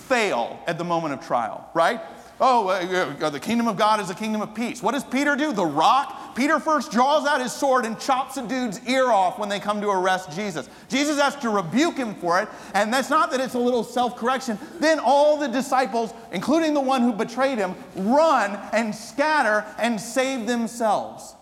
fail 0.08 0.60
at 0.68 0.78
the 0.78 0.84
moment 0.84 1.14
of 1.14 1.26
trial, 1.26 1.70
right? 1.74 2.02
Oh, 2.42 3.30
the 3.30 3.40
kingdom 3.40 3.68
of 3.68 3.76
God 3.76 4.00
is 4.00 4.10
a 4.10 4.16
kingdom 4.16 4.42
of 4.42 4.56
peace. 4.56 4.82
What 4.82 4.94
does 4.94 5.04
Peter 5.04 5.36
do? 5.36 5.52
The 5.52 5.66
rock? 5.66 6.36
Peter 6.36 6.58
first 6.58 6.90
draws 6.90 7.28
out 7.28 7.42
his 7.42 7.52
sword 7.52 7.84
and 7.84 8.00
chops 8.00 8.38
a 8.38 8.48
dude's 8.48 8.80
ear 8.88 9.08
off 9.08 9.38
when 9.38 9.50
they 9.50 9.60
come 9.60 9.82
to 9.82 9.90
arrest 9.90 10.32
Jesus. 10.32 10.70
Jesus 10.88 11.20
has 11.20 11.36
to 11.38 11.50
rebuke 11.50 11.98
him 11.98 12.16
for 12.16 12.42
it, 12.42 12.48
and 12.74 12.94
that's 12.94 13.10
not 13.10 13.32
that 13.32 13.42
it's 13.42 13.56
a 13.56 13.60
little 13.60 13.84
self 13.84 14.16
correction. 14.16 14.58
Then 14.80 15.00
all 15.00 15.36
the 15.36 15.50
disciples, 15.50 16.14
including 16.32 16.74
the 16.74 16.80
one 16.80 17.02
who 17.02 17.12
betrayed 17.12 17.58
him, 17.58 17.76
run 17.96 18.58
and 18.72 18.96
scatter 18.96 19.66
and 19.78 20.00
save 20.00 20.48
themselves. 20.48 21.36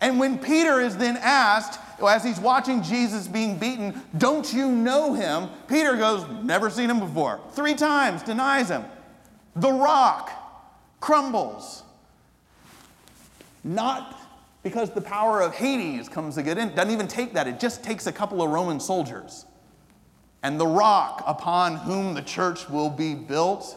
And 0.00 0.20
when 0.20 0.38
Peter 0.38 0.80
is 0.80 0.96
then 0.96 1.18
asked, 1.20 1.80
as 2.06 2.22
he's 2.22 2.38
watching 2.38 2.82
Jesus 2.82 3.26
being 3.26 3.58
beaten, 3.58 4.00
Don't 4.16 4.52
you 4.52 4.70
know 4.70 5.14
him? 5.14 5.48
Peter 5.68 5.96
goes, 5.96 6.24
Never 6.44 6.70
seen 6.70 6.88
him 6.88 7.00
before. 7.00 7.40
Three 7.54 7.74
times 7.74 8.22
denies 8.22 8.68
him. 8.68 8.84
The 9.56 9.72
rock 9.72 10.30
crumbles. 11.00 11.82
Not 13.64 14.18
because 14.62 14.90
the 14.90 15.00
power 15.00 15.40
of 15.40 15.54
Hades 15.54 16.08
comes 16.08 16.34
to 16.36 16.42
get 16.42 16.58
in. 16.58 16.74
Doesn't 16.74 16.92
even 16.92 17.08
take 17.08 17.34
that. 17.34 17.46
It 17.46 17.60
just 17.60 17.82
takes 17.82 18.06
a 18.06 18.12
couple 18.12 18.42
of 18.42 18.50
Roman 18.50 18.80
soldiers. 18.80 19.46
And 20.42 20.58
the 20.58 20.66
rock 20.66 21.22
upon 21.26 21.76
whom 21.76 22.14
the 22.14 22.22
church 22.22 22.68
will 22.68 22.90
be 22.90 23.14
built 23.14 23.76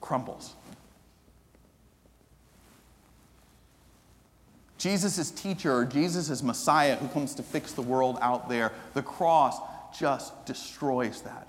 crumbles. 0.00 0.54
Jesus 4.78 5.30
teacher, 5.30 5.84
Jesus 5.84 6.28
is 6.28 6.42
Messiah 6.42 6.96
who 6.96 7.06
comes 7.06 7.36
to 7.36 7.42
fix 7.44 7.72
the 7.72 7.82
world 7.82 8.18
out 8.20 8.48
there. 8.48 8.72
The 8.94 9.02
cross 9.02 9.60
just 9.96 10.44
destroys 10.44 11.22
that. 11.22 11.48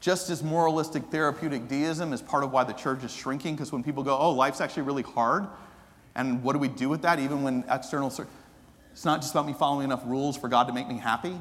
Just 0.00 0.30
as 0.30 0.42
moralistic 0.42 1.04
therapeutic 1.06 1.66
deism 1.68 2.12
is 2.12 2.22
part 2.22 2.44
of 2.44 2.52
why 2.52 2.64
the 2.64 2.72
church 2.72 3.02
is 3.02 3.12
shrinking, 3.12 3.56
because 3.56 3.72
when 3.72 3.82
people 3.82 4.02
go, 4.02 4.16
oh, 4.16 4.30
life's 4.30 4.60
actually 4.60 4.84
really 4.84 5.02
hard, 5.02 5.46
and 6.14 6.42
what 6.42 6.52
do 6.52 6.58
we 6.58 6.68
do 6.68 6.88
with 6.88 7.02
that, 7.02 7.18
even 7.18 7.42
when 7.42 7.64
external, 7.68 8.12
it's 8.92 9.04
not 9.04 9.20
just 9.20 9.32
about 9.32 9.46
me 9.46 9.52
following 9.52 9.84
enough 9.84 10.02
rules 10.04 10.36
for 10.36 10.48
God 10.48 10.68
to 10.68 10.72
make 10.72 10.88
me 10.88 10.98
happy. 10.98 11.36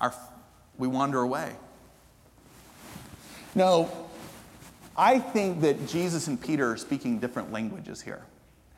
Our, 0.00 0.14
we 0.78 0.88
wander 0.88 1.20
away. 1.20 1.56
No, 3.54 3.90
I 4.96 5.18
think 5.18 5.62
that 5.62 5.88
Jesus 5.88 6.26
and 6.26 6.40
Peter 6.40 6.72
are 6.72 6.76
speaking 6.76 7.18
different 7.18 7.52
languages 7.52 8.00
here. 8.00 8.22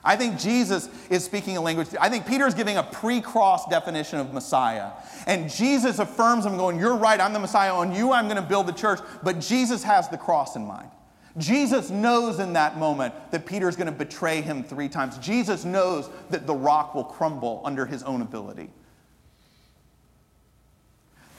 I 0.04 0.16
think 0.16 0.38
Jesus 0.38 0.88
is 1.10 1.24
speaking 1.24 1.56
a 1.56 1.60
language. 1.60 1.88
I 2.00 2.08
think 2.08 2.26
Peter 2.26 2.46
is 2.46 2.54
giving 2.54 2.76
a 2.76 2.82
pre 2.82 3.20
cross 3.20 3.68
definition 3.68 4.18
of 4.18 4.32
Messiah. 4.32 4.90
And 5.26 5.48
Jesus 5.48 6.00
affirms 6.00 6.44
him, 6.44 6.56
going, 6.56 6.78
You're 6.78 6.96
right, 6.96 7.20
I'm 7.20 7.32
the 7.32 7.38
Messiah. 7.38 7.72
On 7.72 7.94
you, 7.94 8.12
I'm 8.12 8.24
going 8.24 8.36
to 8.36 8.42
build 8.42 8.66
the 8.66 8.72
church. 8.72 8.98
But 9.22 9.38
Jesus 9.38 9.84
has 9.84 10.08
the 10.08 10.18
cross 10.18 10.56
in 10.56 10.66
mind. 10.66 10.90
Jesus 11.38 11.88
knows 11.88 12.40
in 12.40 12.52
that 12.54 12.76
moment 12.78 13.14
that 13.30 13.46
Peter 13.46 13.68
is 13.68 13.76
going 13.76 13.86
to 13.86 13.92
betray 13.92 14.42
him 14.42 14.62
three 14.62 14.88
times. 14.88 15.16
Jesus 15.18 15.64
knows 15.64 16.10
that 16.30 16.46
the 16.46 16.54
rock 16.54 16.94
will 16.94 17.04
crumble 17.04 17.62
under 17.64 17.86
his 17.86 18.02
own 18.02 18.20
ability. 18.20 18.70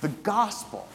The 0.01 0.09
gospel 0.09 0.87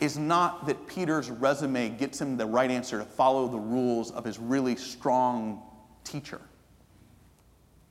is 0.00 0.16
not 0.16 0.66
that 0.66 0.86
Peter's 0.86 1.30
resume 1.30 1.90
gets 1.90 2.20
him 2.20 2.36
the 2.36 2.46
right 2.46 2.70
answer 2.70 2.98
to 2.98 3.04
follow 3.04 3.46
the 3.46 3.58
rules 3.58 4.10
of 4.10 4.24
his 4.24 4.38
really 4.38 4.74
strong 4.74 5.62
teacher, 6.04 6.40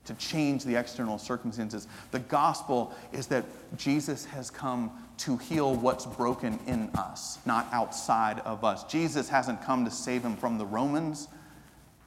to 0.05 0.15
change 0.15 0.63
the 0.63 0.75
external 0.75 1.19
circumstances. 1.19 1.87
The 2.11 2.19
gospel 2.19 2.95
is 3.13 3.27
that 3.27 3.45
Jesus 3.77 4.25
has 4.25 4.49
come 4.49 4.91
to 5.19 5.37
heal 5.37 5.75
what's 5.75 6.07
broken 6.07 6.59
in 6.65 6.89
us, 6.95 7.37
not 7.45 7.67
outside 7.71 8.39
of 8.39 8.63
us. 8.63 8.83
Jesus 8.85 9.29
hasn't 9.29 9.61
come 9.61 9.85
to 9.85 9.91
save 9.91 10.23
him 10.23 10.35
from 10.35 10.57
the 10.57 10.65
Romans, 10.65 11.27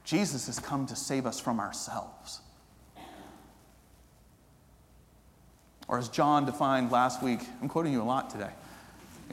Jesus 0.05 0.47
has 0.47 0.59
come 0.59 0.85
to 0.87 0.97
save 0.97 1.27
us 1.27 1.39
from 1.39 1.61
ourselves. 1.61 2.41
Or 5.87 5.99
as 5.99 6.09
John 6.09 6.45
defined 6.45 6.91
last 6.91 7.23
week, 7.23 7.41
I'm 7.61 7.69
quoting 7.69 7.93
you 7.93 8.03
a 8.03 8.05
lot 8.05 8.31
today 8.31 8.51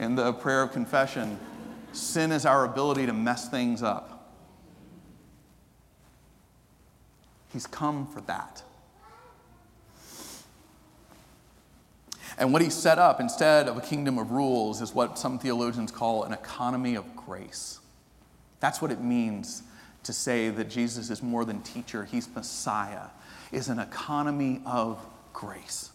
in 0.00 0.14
the 0.14 0.32
prayer 0.32 0.62
of 0.62 0.72
confession, 0.72 1.38
sin 1.92 2.32
is 2.32 2.46
our 2.46 2.64
ability 2.64 3.04
to 3.06 3.12
mess 3.12 3.48
things 3.50 3.82
up. 3.82 4.34
He's 7.52 7.66
come 7.66 8.06
for 8.06 8.22
that. 8.22 8.62
And 12.38 12.54
what 12.54 12.62
he 12.62 12.70
set 12.70 12.98
up 12.98 13.20
instead 13.20 13.68
of 13.68 13.76
a 13.76 13.82
kingdom 13.82 14.18
of 14.18 14.30
rules 14.30 14.80
is 14.80 14.94
what 14.94 15.18
some 15.18 15.38
theologians 15.38 15.92
call 15.92 16.24
an 16.24 16.32
economy 16.32 16.94
of 16.94 17.14
grace. 17.14 17.80
That's 18.60 18.80
what 18.80 18.90
it 18.90 19.02
means 19.02 19.62
to 20.04 20.14
say 20.14 20.48
that 20.48 20.70
Jesus 20.70 21.10
is 21.10 21.22
more 21.22 21.44
than 21.44 21.60
teacher, 21.60 22.06
he's 22.06 22.26
Messiah, 22.34 23.08
is 23.52 23.68
an 23.68 23.78
economy 23.78 24.62
of 24.64 25.04
grace. 25.34 25.89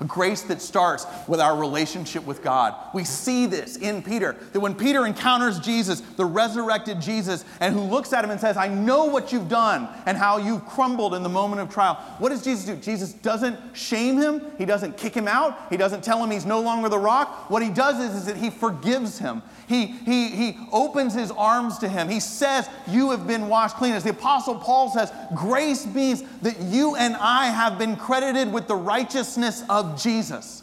A 0.00 0.04
grace 0.04 0.42
that 0.42 0.62
starts 0.62 1.06
with 1.26 1.40
our 1.40 1.56
relationship 1.56 2.24
with 2.26 2.42
God. 2.42 2.74
We 2.94 3.04
see 3.04 3.46
this 3.46 3.76
in 3.76 4.02
Peter, 4.02 4.36
that 4.52 4.60
when 4.60 4.74
Peter 4.74 5.06
encounters 5.06 5.58
Jesus, 5.58 6.00
the 6.16 6.24
resurrected 6.24 7.00
Jesus, 7.00 7.44
and 7.60 7.74
who 7.74 7.80
looks 7.80 8.12
at 8.12 8.24
him 8.24 8.30
and 8.30 8.40
says, 8.40 8.56
I 8.56 8.68
know 8.68 9.06
what 9.06 9.32
you've 9.32 9.48
done 9.48 9.88
and 10.06 10.16
how 10.16 10.38
you've 10.38 10.64
crumbled 10.66 11.14
in 11.14 11.22
the 11.22 11.28
moment 11.28 11.60
of 11.60 11.70
trial. 11.70 11.94
What 12.18 12.30
does 12.30 12.44
Jesus 12.44 12.64
do? 12.64 12.76
Jesus 12.76 13.12
doesn't 13.12 13.58
shame 13.72 14.18
him, 14.18 14.42
he 14.58 14.64
doesn't 14.64 14.96
kick 14.96 15.14
him 15.14 15.28
out, 15.28 15.58
he 15.70 15.76
doesn't 15.76 16.02
tell 16.02 16.22
him 16.22 16.30
he's 16.30 16.46
no 16.46 16.60
longer 16.60 16.88
the 16.88 16.98
rock. 16.98 17.50
What 17.50 17.62
he 17.62 17.70
does 17.70 17.98
is, 17.98 18.16
is 18.16 18.26
that 18.26 18.36
he 18.36 18.50
forgives 18.50 19.18
him. 19.18 19.42
He, 19.68 19.86
he, 19.86 20.28
he 20.28 20.58
opens 20.72 21.14
his 21.14 21.30
arms 21.30 21.78
to 21.78 21.88
him. 21.88 22.08
He 22.08 22.20
says, 22.20 22.68
You 22.86 23.10
have 23.10 23.26
been 23.26 23.48
washed 23.48 23.76
clean. 23.76 23.92
As 23.92 24.02
the 24.02 24.10
Apostle 24.10 24.54
Paul 24.56 24.90
says, 24.90 25.12
grace 25.34 25.86
means 25.86 26.22
that 26.42 26.58
you 26.60 26.96
and 26.96 27.14
I 27.16 27.46
have 27.46 27.78
been 27.78 27.96
credited 27.96 28.52
with 28.52 28.66
the 28.66 28.76
righteousness 28.76 29.64
of 29.68 29.77
Jesus. 29.82 30.62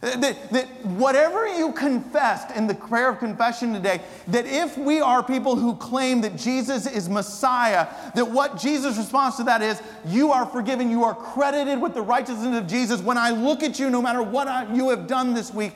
That, 0.00 0.50
that, 0.50 0.66
whatever 0.86 1.46
you 1.46 1.72
confessed 1.72 2.56
in 2.56 2.66
the 2.66 2.74
prayer 2.74 3.10
of 3.10 3.18
confession 3.18 3.74
today, 3.74 4.00
that 4.28 4.46
if 4.46 4.78
we 4.78 5.02
are 5.02 5.22
people 5.22 5.56
who 5.56 5.76
claim 5.76 6.22
that 6.22 6.36
Jesus 6.36 6.86
is 6.86 7.10
Messiah, 7.10 7.86
that 8.14 8.24
what 8.24 8.58
Jesus' 8.58 8.96
response 8.96 9.36
to 9.36 9.44
that 9.44 9.60
is, 9.60 9.82
you 10.06 10.32
are 10.32 10.46
forgiven, 10.46 10.90
you 10.90 11.04
are 11.04 11.14
credited 11.14 11.82
with 11.82 11.92
the 11.92 12.00
righteousness 12.00 12.56
of 12.56 12.66
Jesus. 12.66 13.02
When 13.02 13.18
I 13.18 13.28
look 13.28 13.62
at 13.62 13.78
you, 13.78 13.90
no 13.90 14.00
matter 14.00 14.22
what 14.22 14.48
I, 14.48 14.72
you 14.74 14.88
have 14.88 15.06
done 15.06 15.34
this 15.34 15.52
week, 15.52 15.72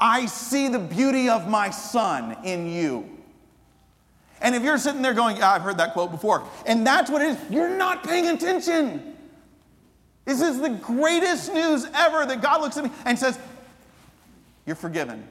I 0.00 0.26
see 0.26 0.68
the 0.68 0.78
beauty 0.78 1.28
of 1.28 1.48
my 1.48 1.70
son 1.70 2.36
in 2.44 2.68
you. 2.68 3.10
And 4.40 4.54
if 4.54 4.62
you're 4.62 4.78
sitting 4.78 5.02
there 5.02 5.14
going, 5.14 5.36
yeah, 5.36 5.50
I've 5.50 5.62
heard 5.62 5.78
that 5.78 5.94
quote 5.94 6.12
before, 6.12 6.44
and 6.64 6.86
that's 6.86 7.10
what 7.10 7.22
it 7.22 7.30
is, 7.30 7.38
you're 7.50 7.76
not 7.76 8.04
paying 8.04 8.28
attention. 8.28 9.16
This 10.28 10.42
is 10.42 10.60
the 10.60 10.68
greatest 10.68 11.54
news 11.54 11.86
ever 11.94 12.26
that 12.26 12.42
God 12.42 12.60
looks 12.60 12.76
at 12.76 12.84
me 12.84 12.90
and 13.06 13.18
says, 13.18 13.38
You're 14.66 14.76
forgiven. 14.76 15.26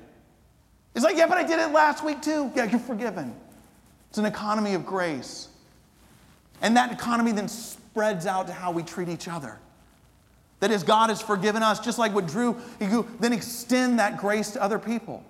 It's 0.95 1.05
like, 1.05 1.15
Yeah, 1.15 1.27
but 1.27 1.37
I 1.37 1.43
did 1.43 1.59
it 1.59 1.71
last 1.71 2.03
week 2.03 2.19
too. 2.19 2.51
Yeah, 2.55 2.63
you're 2.63 2.79
forgiven. 2.79 3.35
It's 4.09 4.17
an 4.17 4.25
economy 4.25 4.73
of 4.73 4.87
grace. 4.87 5.49
And 6.63 6.75
that 6.77 6.91
economy 6.91 7.31
then 7.31 7.47
spreads 7.47 8.25
out 8.25 8.47
to 8.47 8.53
how 8.53 8.71
we 8.71 8.81
treat 8.81 9.07
each 9.07 9.27
other. 9.27 9.59
That 10.61 10.71
is, 10.71 10.81
God 10.81 11.11
has 11.11 11.21
forgiven 11.21 11.61
us, 11.61 11.79
just 11.79 11.99
like 11.99 12.15
what 12.15 12.25
Drew, 12.25 12.59
you 12.81 13.07
then 13.19 13.33
extend 13.33 13.99
that 13.99 14.17
grace 14.17 14.49
to 14.53 14.63
other 14.63 14.79
people. 14.79 15.23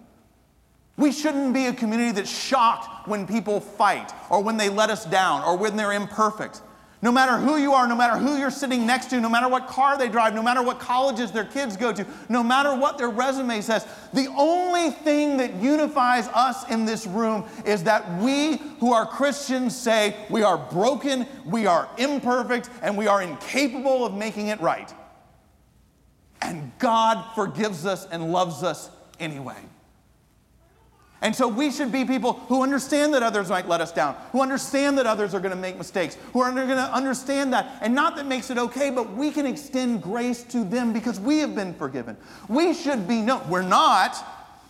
We 0.95 1.12
shouldn't 1.12 1.53
be 1.53 1.65
a 1.65 1.73
community 1.73 2.13
that's 2.13 2.32
shocked 2.32 3.10
when 3.10 3.27
people 3.27 3.60
fight 3.60 4.13
or 4.30 4.41
when 4.41 4.56
they 4.56 4.69
let 4.69 4.89
us 4.89 5.03
down 5.03 5.43
or 5.43 5.58
when 5.58 5.75
they're 5.75 5.91
imperfect. 5.91 6.62
No 7.01 7.12
matter 7.12 7.38
who 7.38 7.57
you 7.57 7.73
are, 7.73 7.88
no 7.88 7.95
matter 7.95 8.17
who 8.17 8.38
you're 8.38 8.49
sitting 8.49 8.88
next 8.88 9.12
to, 9.12 9.19
no 9.19 9.29
matter 9.29 9.47
what 9.47 9.67
car 9.67 9.99
they 9.99 10.10
drive, 10.10 10.33
no 10.33 10.41
matter 10.41 10.63
what 10.63 10.79
colleges 10.79 11.31
their 11.31 11.45
kids 11.45 11.77
go 11.77 11.93
to, 11.93 12.05
no 12.27 12.41
matter 12.41 12.75
what 12.75 12.97
their 12.97 13.10
resume 13.10 13.62
says, 13.62 13.86
the 14.13 14.27
only 14.36 14.89
thing 14.89 15.38
that 15.38 15.53
unifies 15.55 16.27
us 16.29 16.67
in 16.71 16.86
this 16.86 17.05
room 17.05 17.45
is 17.65 17.83
that 17.83 18.19
we 18.19 18.57
who 18.79 18.93
are 18.93 19.05
Christians 19.05 19.75
say 19.75 20.15
we 20.31 20.41
are 20.41 20.57
broken, 20.57 21.27
we 21.45 21.67
are 21.67 21.88
imperfect, 21.99 22.71
and 22.81 22.97
we 22.97 23.05
are 23.05 23.21
incapable 23.21 24.03
of 24.03 24.15
making 24.15 24.47
it 24.47 24.60
right. 24.60 24.91
And 26.41 26.71
God 26.79 27.36
forgives 27.36 27.86
us 27.86 28.07
and 28.07 28.31
loves 28.31 28.63
us 28.63 28.89
anyway. 29.19 29.57
And 31.27 31.35
so 31.35 31.45
we 31.45 31.71
should 31.71 31.91
be 31.91 32.05
people 32.05 32.35
who 32.47 32.63
understand 32.63 33.13
that 33.13 33.21
others 33.21 33.49
might 33.49 33.67
let 33.67 33.81
us 33.81 33.91
down, 33.91 34.15
who 34.31 34.41
understand 34.41 34.97
that 34.97 35.05
others 35.05 35.35
are 35.35 35.41
going 35.41 35.53
to 35.53 35.59
make 35.59 35.77
mistakes, 35.77 36.15
who 36.31 36.39
are 36.39 36.53
going 36.53 36.69
to 36.69 36.93
understand 36.93 37.51
that, 37.51 37.79
and 37.81 37.93
not 37.93 38.15
that 38.15 38.25
makes 38.25 38.49
it 38.49 38.57
okay, 38.57 38.89
but 38.89 39.11
we 39.11 39.29
can 39.29 39.45
extend 39.45 40.01
grace 40.01 40.41
to 40.43 40.63
them 40.63 40.93
because 40.93 41.19
we 41.19 41.39
have 41.39 41.53
been 41.53 41.73
forgiven. 41.73 42.15
We 42.47 42.73
should 42.73 43.09
be 43.09 43.19
known, 43.19 43.41
we're 43.49 43.61
not, 43.61 44.15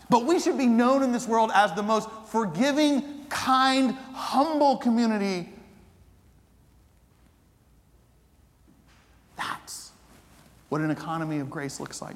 but 0.09 0.25
we 0.25 0.39
should 0.39 0.57
be 0.57 0.65
known 0.65 1.03
in 1.03 1.11
this 1.11 1.27
world 1.27 1.51
as 1.53 1.73
the 1.73 1.83
most 1.83 2.09
forgiving, 2.25 3.27
kind, 3.29 3.91
humble 4.13 4.77
community. 4.77 5.53
That's 9.35 9.91
what 10.69 10.81
an 10.81 10.89
economy 10.89 11.37
of 11.37 11.51
grace 11.51 11.79
looks 11.79 12.01
like. 12.01 12.15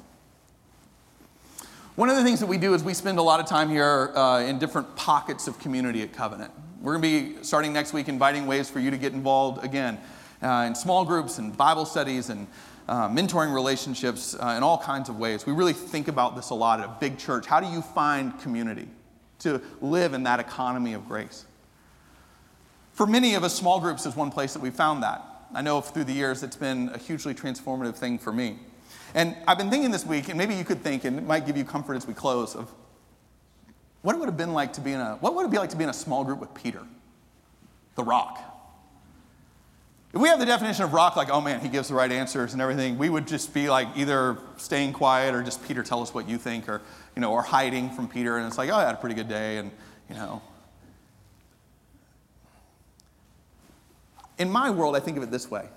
One 1.94 2.08
of 2.08 2.16
the 2.16 2.24
things 2.24 2.40
that 2.40 2.46
we 2.46 2.56
do 2.56 2.72
is 2.72 2.82
we 2.82 2.94
spend 2.94 3.18
a 3.18 3.22
lot 3.22 3.38
of 3.38 3.44
time 3.44 3.68
here 3.68 4.12
uh, 4.16 4.40
in 4.40 4.58
different 4.58 4.96
pockets 4.96 5.46
of 5.46 5.58
community 5.58 6.00
at 6.00 6.14
Covenant. 6.14 6.50
We're 6.80 6.96
going 6.96 7.02
to 7.02 7.34
be 7.34 7.44
starting 7.44 7.74
next 7.74 7.92
week 7.92 8.08
inviting 8.08 8.46
ways 8.46 8.70
for 8.70 8.80
you 8.80 8.90
to 8.90 8.96
get 8.96 9.12
involved 9.12 9.62
again 9.62 10.00
uh, 10.42 10.64
in 10.66 10.74
small 10.74 11.04
groups 11.04 11.36
and 11.36 11.54
Bible 11.54 11.84
studies 11.84 12.30
and 12.30 12.46
uh, 12.88 13.10
mentoring 13.10 13.52
relationships 13.52 14.34
uh, 14.34 14.54
in 14.56 14.62
all 14.62 14.78
kinds 14.78 15.10
of 15.10 15.18
ways. 15.18 15.44
We 15.44 15.52
really 15.52 15.74
think 15.74 16.08
about 16.08 16.34
this 16.34 16.48
a 16.48 16.54
lot 16.54 16.80
at 16.80 16.86
a 16.86 16.96
big 16.98 17.18
church. 17.18 17.44
How 17.44 17.60
do 17.60 17.66
you 17.66 17.82
find 17.82 18.40
community 18.40 18.88
to 19.40 19.60
live 19.82 20.14
in 20.14 20.22
that 20.22 20.40
economy 20.40 20.94
of 20.94 21.06
grace? 21.06 21.44
For 22.94 23.06
many 23.06 23.34
of 23.34 23.44
us, 23.44 23.54
small 23.54 23.80
groups 23.80 24.06
is 24.06 24.16
one 24.16 24.30
place 24.30 24.54
that 24.54 24.60
we 24.60 24.70
found 24.70 25.02
that. 25.02 25.22
I 25.52 25.60
know 25.60 25.82
through 25.82 26.04
the 26.04 26.14
years 26.14 26.42
it's 26.42 26.56
been 26.56 26.88
a 26.94 26.98
hugely 26.98 27.34
transformative 27.34 27.96
thing 27.96 28.18
for 28.18 28.32
me. 28.32 28.60
And 29.14 29.36
I've 29.46 29.58
been 29.58 29.70
thinking 29.70 29.90
this 29.90 30.06
week, 30.06 30.28
and 30.28 30.38
maybe 30.38 30.54
you 30.54 30.64
could 30.64 30.82
think, 30.82 31.04
and 31.04 31.18
it 31.18 31.26
might 31.26 31.46
give 31.46 31.56
you 31.56 31.64
comfort 31.64 31.94
as 31.94 32.06
we 32.06 32.14
close, 32.14 32.54
of 32.56 32.70
what 34.00 34.16
it 34.16 34.18
would 34.18 34.26
have 34.26 34.36
been 34.36 34.52
like 34.52 34.72
to 34.74 34.80
be 34.80 34.92
in 34.92 35.00
a, 35.00 35.16
what 35.16 35.34
would 35.34 35.44
it 35.44 35.50
be 35.50 35.58
like 35.58 35.70
to 35.70 35.76
be 35.76 35.84
in 35.84 35.90
a 35.90 35.94
small 35.94 36.24
group 36.24 36.40
with 36.40 36.52
Peter, 36.54 36.82
the 37.94 38.02
rock? 38.02 38.40
If 40.14 40.20
we 40.20 40.28
have 40.28 40.38
the 40.38 40.46
definition 40.46 40.84
of 40.84 40.92
rock, 40.92 41.16
like, 41.16 41.30
oh 41.30 41.40
man, 41.40 41.60
he 41.60 41.68
gives 41.68 41.88
the 41.88 41.94
right 41.94 42.10
answers 42.10 42.52
and 42.52 42.60
everything, 42.60 42.98
we 42.98 43.08
would 43.08 43.26
just 43.26 43.54
be 43.54 43.70
like 43.70 43.88
either 43.96 44.38
staying 44.56 44.92
quiet 44.92 45.34
or 45.34 45.42
just 45.42 45.66
Peter, 45.66 45.82
tell 45.82 46.02
us 46.02 46.12
what 46.12 46.28
you 46.28 46.36
think, 46.38 46.68
or, 46.68 46.82
you 47.14 47.20
know, 47.20 47.32
or 47.32 47.42
hiding 47.42 47.90
from 47.90 48.08
Peter, 48.08 48.38
and 48.38 48.46
it's 48.46 48.58
like, 48.58 48.70
oh, 48.70 48.76
I 48.76 48.84
had 48.84 48.94
a 48.94 48.98
pretty 48.98 49.14
good 49.14 49.28
day, 49.28 49.58
and, 49.58 49.70
you 50.08 50.14
know. 50.14 50.42
In 54.38 54.50
my 54.50 54.70
world, 54.70 54.96
I 54.96 55.00
think 55.00 55.16
of 55.18 55.22
it 55.22 55.30
this 55.30 55.50
way 55.50 55.68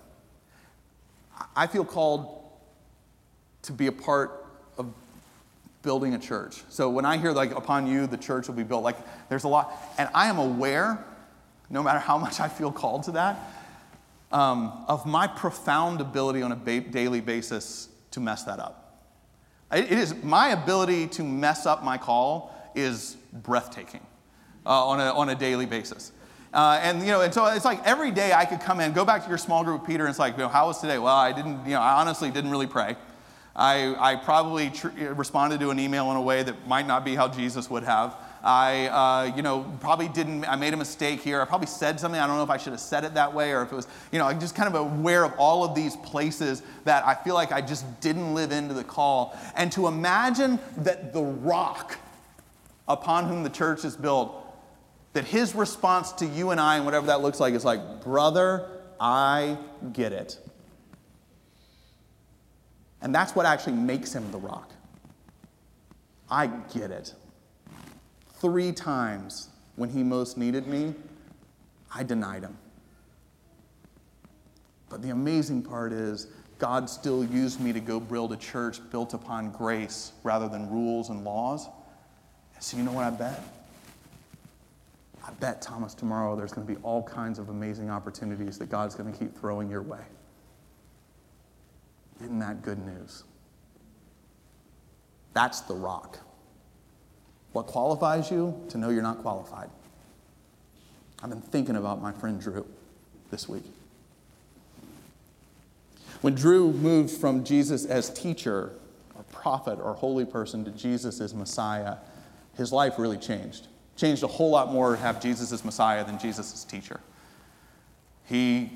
I 1.55 1.67
feel 1.67 1.83
called 1.85 2.44
to 3.65 3.73
be 3.73 3.87
a 3.87 3.91
part 3.91 4.45
of 4.77 4.93
building 5.81 6.13
a 6.13 6.19
church. 6.19 6.63
So 6.69 6.89
when 6.89 7.05
I 7.05 7.17
hear 7.17 7.31
like 7.31 7.51
upon 7.51 7.87
you 7.87 8.07
the 8.07 8.17
church 8.17 8.47
will 8.47 8.55
be 8.55 8.63
built, 8.63 8.83
like 8.83 8.97
there's 9.29 9.43
a 9.43 9.47
lot, 9.47 9.73
and 9.97 10.09
I 10.13 10.27
am 10.27 10.37
aware, 10.37 11.03
no 11.69 11.83
matter 11.83 11.99
how 11.99 12.17
much 12.25 12.39
I 12.39 12.47
feel 12.47 12.71
called 12.71 13.03
to 13.03 13.11
that, 13.13 13.39
um, 14.31 14.83
of 14.87 15.05
my 15.05 15.27
profound 15.27 16.01
ability 16.01 16.41
on 16.41 16.51
a 16.51 16.55
ba- 16.55 16.81
daily 16.81 17.21
basis 17.21 17.89
to 18.11 18.19
mess 18.19 18.43
that 18.43 18.59
up. 18.59 18.81
It 19.71 19.91
is 19.91 20.15
my 20.23 20.49
ability 20.49 21.07
to 21.07 21.23
mess 21.23 21.65
up 21.65 21.83
my 21.83 21.97
call 21.97 22.53
is 22.75 23.17
breathtaking 23.33 24.01
uh, 24.65 24.87
on, 24.87 24.99
a, 24.99 25.11
on 25.13 25.29
a 25.29 25.35
daily 25.35 25.65
basis. 25.65 26.11
Uh, 26.53 26.79
and 26.81 27.01
you 27.01 27.07
know, 27.07 27.21
and 27.21 27.33
so 27.33 27.45
it's 27.47 27.65
like 27.65 27.85
every 27.85 28.11
day 28.11 28.31
I 28.31 28.45
could 28.45 28.61
come 28.61 28.79
in, 28.79 28.93
go 28.93 29.03
back 29.03 29.23
to 29.23 29.29
your 29.29 29.37
small 29.37 29.63
group, 29.63 29.85
Peter, 29.85 30.05
and 30.05 30.09
it's 30.09 30.19
like, 30.19 30.33
you 30.33 30.39
know, 30.39 30.47
how 30.47 30.67
was 30.67 30.79
today? 30.79 30.97
Well, 30.97 31.15
I 31.15 31.33
didn't, 31.33 31.65
you 31.65 31.71
know, 31.71 31.81
I 31.81 31.99
honestly 31.99 32.31
didn't 32.31 32.51
really 32.51 32.67
pray. 32.67 32.95
I, 33.55 33.95
I 34.13 34.15
probably 34.17 34.69
tr- 34.69 34.89
responded 35.13 35.61
to 35.61 35.69
an 35.69 35.79
email 35.79 36.11
in 36.11 36.17
a 36.17 36.21
way 36.21 36.43
that 36.43 36.67
might 36.67 36.85
not 36.85 37.05
be 37.05 37.15
how 37.15 37.29
Jesus 37.29 37.69
would 37.69 37.83
have. 37.83 38.17
I, 38.43 38.87
uh, 38.87 39.35
you 39.35 39.41
know, 39.41 39.63
probably 39.79 40.07
didn't, 40.07 40.45
I 40.45 40.55
made 40.55 40.73
a 40.73 40.77
mistake 40.77 41.21
here. 41.21 41.41
I 41.41 41.45
probably 41.45 41.67
said 41.67 41.99
something. 41.99 42.19
I 42.19 42.27
don't 42.27 42.35
know 42.35 42.43
if 42.43 42.49
I 42.49 42.57
should 42.57 42.73
have 42.73 42.81
said 42.81 43.03
it 43.03 43.15
that 43.15 43.33
way 43.33 43.53
or 43.53 43.63
if 43.63 43.71
it 43.71 43.75
was, 43.75 43.87
you 44.11 44.19
know, 44.19 44.27
I'm 44.27 44.39
just 44.39 44.55
kind 44.55 44.73
of 44.73 44.79
aware 44.79 45.23
of 45.23 45.33
all 45.39 45.63
of 45.63 45.73
these 45.73 45.95
places 45.97 46.61
that 46.83 47.05
I 47.07 47.15
feel 47.15 47.33
like 47.33 47.51
I 47.51 47.61
just 47.61 48.01
didn't 48.01 48.35
live 48.35 48.51
into 48.51 48.75
the 48.75 48.83
call. 48.83 49.35
And 49.55 49.71
to 49.71 49.87
imagine 49.87 50.59
that 50.77 51.11
the 51.11 51.23
rock 51.23 51.97
upon 52.87 53.27
whom 53.27 53.43
the 53.43 53.49
church 53.49 53.83
is 53.83 53.95
built, 53.95 54.35
that 55.13 55.25
his 55.25 55.55
response 55.55 56.11
to 56.11 56.25
you 56.25 56.51
and 56.51 56.59
I 56.59 56.75
and 56.75 56.85
whatever 56.85 57.07
that 57.07 57.21
looks 57.21 57.39
like 57.39 57.53
is 57.53 57.65
like, 57.65 58.03
brother, 58.03 58.69
I 58.99 59.57
get 59.91 60.11
it. 60.11 60.37
And 63.05 63.13
that's 63.13 63.35
what 63.35 63.45
actually 63.45 63.73
makes 63.73 64.13
him 64.15 64.31
the 64.31 64.39
rock. 64.39 64.71
I 66.27 66.47
get 66.47 66.89
it. 66.89 67.13
Three 68.41 68.71
times 68.71 69.49
when 69.75 69.91
he 69.91 70.01
most 70.01 70.39
needed 70.39 70.65
me, 70.65 70.95
I 71.93 72.01
denied 72.01 72.41
him. 72.41 72.57
But 74.89 75.03
the 75.03 75.11
amazing 75.11 75.61
part 75.61 75.93
is, 75.93 76.29
God 76.57 76.89
still 76.89 77.23
used 77.23 77.61
me 77.61 77.71
to 77.73 77.79
go 77.79 77.99
build 77.99 78.33
a 78.33 78.37
church 78.37 78.79
built 78.89 79.13
upon 79.13 79.51
grace 79.51 80.11
rather 80.23 80.49
than 80.49 80.67
rules 80.71 81.11
and 81.11 81.23
laws. 81.23 81.67
So, 82.59 82.75
you 82.75 82.81
know 82.81 82.91
what 82.91 83.03
I 83.03 83.11
bet? 83.11 83.39
I 85.23 85.29
bet, 85.33 85.61
Thomas, 85.61 85.93
tomorrow 85.93 86.35
there's 86.35 86.53
going 86.53 86.65
to 86.65 86.73
be 86.73 86.81
all 86.81 87.03
kinds 87.03 87.37
of 87.37 87.49
amazing 87.49 87.91
opportunities 87.91 88.57
that 88.57 88.71
God's 88.71 88.95
going 88.95 89.13
to 89.13 89.19
keep 89.19 89.37
throwing 89.37 89.69
your 89.69 89.83
way. 89.83 90.01
Isn't 92.21 92.39
that 92.39 92.61
good 92.61 92.79
news? 92.85 93.23
That's 95.33 95.61
the 95.61 95.73
rock. 95.73 96.19
What 97.51 97.67
qualifies 97.67 98.31
you 98.31 98.59
to 98.69 98.77
know 98.77 98.89
you're 98.89 99.01
not 99.01 99.21
qualified? 99.21 99.69
I've 101.21 101.29
been 101.29 101.41
thinking 101.41 101.75
about 101.75 102.01
my 102.01 102.11
friend 102.11 102.39
Drew 102.39 102.65
this 103.31 103.47
week. 103.47 103.63
When 106.21 106.35
Drew 106.35 106.71
moved 106.71 107.11
from 107.11 107.43
Jesus 107.43 107.85
as 107.85 108.09
teacher, 108.09 108.71
or 109.15 109.23
prophet, 109.31 109.79
or 109.79 109.93
holy 109.93 110.25
person 110.25 110.65
to 110.65 110.71
Jesus 110.71 111.21
as 111.21 111.33
Messiah, 111.33 111.97
his 112.57 112.71
life 112.71 112.97
really 112.97 113.17
changed. 113.17 113.67
Changed 113.95 114.23
a 114.23 114.27
whole 114.27 114.49
lot 114.49 114.71
more 114.71 114.95
to 114.95 115.01
have 115.01 115.21
Jesus 115.21 115.51
as 115.51 115.63
Messiah 115.63 116.05
than 116.05 116.19
Jesus 116.19 116.53
as 116.53 116.63
teacher. 116.63 116.99
He 118.25 118.71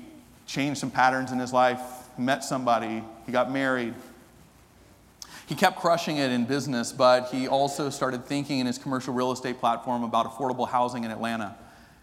changed 0.46 0.80
some 0.80 0.90
patterns 0.90 1.32
in 1.32 1.38
his 1.38 1.52
life, 1.52 1.80
met 2.20 2.44
somebody, 2.44 3.02
he 3.26 3.32
got 3.32 3.50
married. 3.50 3.94
He 5.46 5.56
kept 5.56 5.80
crushing 5.80 6.18
it 6.18 6.30
in 6.30 6.44
business, 6.44 6.92
but 6.92 7.28
he 7.30 7.48
also 7.48 7.90
started 7.90 8.24
thinking 8.24 8.60
in 8.60 8.66
his 8.66 8.78
commercial 8.78 9.12
real 9.12 9.32
estate 9.32 9.58
platform 9.58 10.04
about 10.04 10.26
affordable 10.26 10.68
housing 10.68 11.02
in 11.02 11.10
Atlanta, 11.10 11.56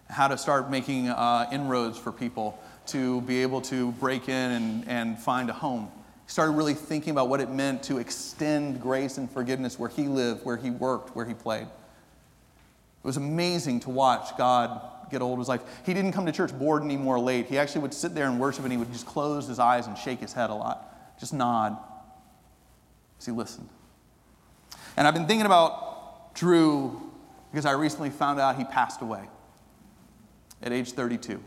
how 0.09 0.27
to 0.27 0.37
start 0.37 0.69
making 0.69 1.07
uh, 1.07 1.47
inroads 1.51 1.97
for 1.97 2.11
people 2.11 2.59
to 2.87 3.21
be 3.21 3.41
able 3.41 3.61
to 3.61 3.91
break 3.93 4.27
in 4.27 4.51
and, 4.51 4.87
and 4.87 5.19
find 5.19 5.49
a 5.49 5.53
home. 5.53 5.89
He 6.25 6.31
started 6.31 6.51
really 6.53 6.73
thinking 6.73 7.11
about 7.11 7.29
what 7.29 7.39
it 7.39 7.49
meant 7.49 7.83
to 7.83 7.99
extend 7.99 8.81
grace 8.81 9.17
and 9.17 9.31
forgiveness 9.31 9.79
where 9.79 9.89
he 9.89 10.09
lived, 10.09 10.43
where 10.43 10.57
he 10.57 10.69
worked, 10.69 11.15
where 11.15 11.25
he 11.25 11.33
played. 11.33 11.67
It 11.67 13.03
was 13.03 13.15
amazing 13.15 13.79
to 13.81 13.89
watch 13.89 14.37
God 14.37 14.81
get 15.09 15.21
old 15.21 15.39
his 15.39 15.47
life. 15.47 15.61
He 15.85 15.93
didn't 15.93 16.11
come 16.11 16.25
to 16.25 16.31
church 16.31 16.57
bored 16.57 16.83
anymore 16.83 17.19
late. 17.19 17.47
He 17.47 17.57
actually 17.57 17.81
would 17.81 17.93
sit 17.93 18.13
there 18.13 18.27
and 18.27 18.39
worship 18.39 18.63
and 18.63 18.71
he 18.71 18.77
would 18.77 18.91
just 18.91 19.05
close 19.05 19.47
his 19.47 19.59
eyes 19.59 19.87
and 19.87 19.97
shake 19.97 20.19
his 20.19 20.33
head 20.33 20.49
a 20.49 20.53
lot, 20.53 21.19
just 21.19 21.33
nod 21.33 21.77
as 23.19 23.25
he 23.25 23.31
listened. 23.31 23.69
And 24.95 25.07
I've 25.07 25.13
been 25.13 25.27
thinking 25.27 25.45
about 25.45 26.33
Drew 26.35 27.11
because 27.51 27.65
I 27.65 27.71
recently 27.71 28.09
found 28.09 28.39
out 28.39 28.57
he 28.57 28.65
passed 28.65 29.01
away 29.01 29.27
at 30.61 30.71
age 30.71 30.91
32. 30.91 31.41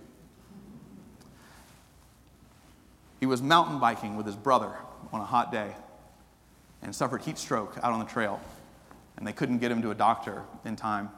He 3.18 3.26
was 3.26 3.42
mountain 3.42 3.78
biking 3.78 4.16
with 4.16 4.24
his 4.24 4.36
brother 4.36 4.72
on 5.12 5.20
a 5.20 5.24
hot 5.24 5.52
day 5.52 5.74
and 6.82 6.94
suffered 6.94 7.22
heat 7.22 7.38
stroke 7.38 7.76
out 7.82 7.92
on 7.92 7.98
the 7.98 8.06
trail, 8.06 8.40
and 9.16 9.26
they 9.26 9.32
couldn't 9.32 9.58
get 9.58 9.70
him 9.70 9.82
to 9.82 9.90
a 9.90 9.94
doctor 9.94 10.42
in 10.64 10.76
time. 10.76 11.10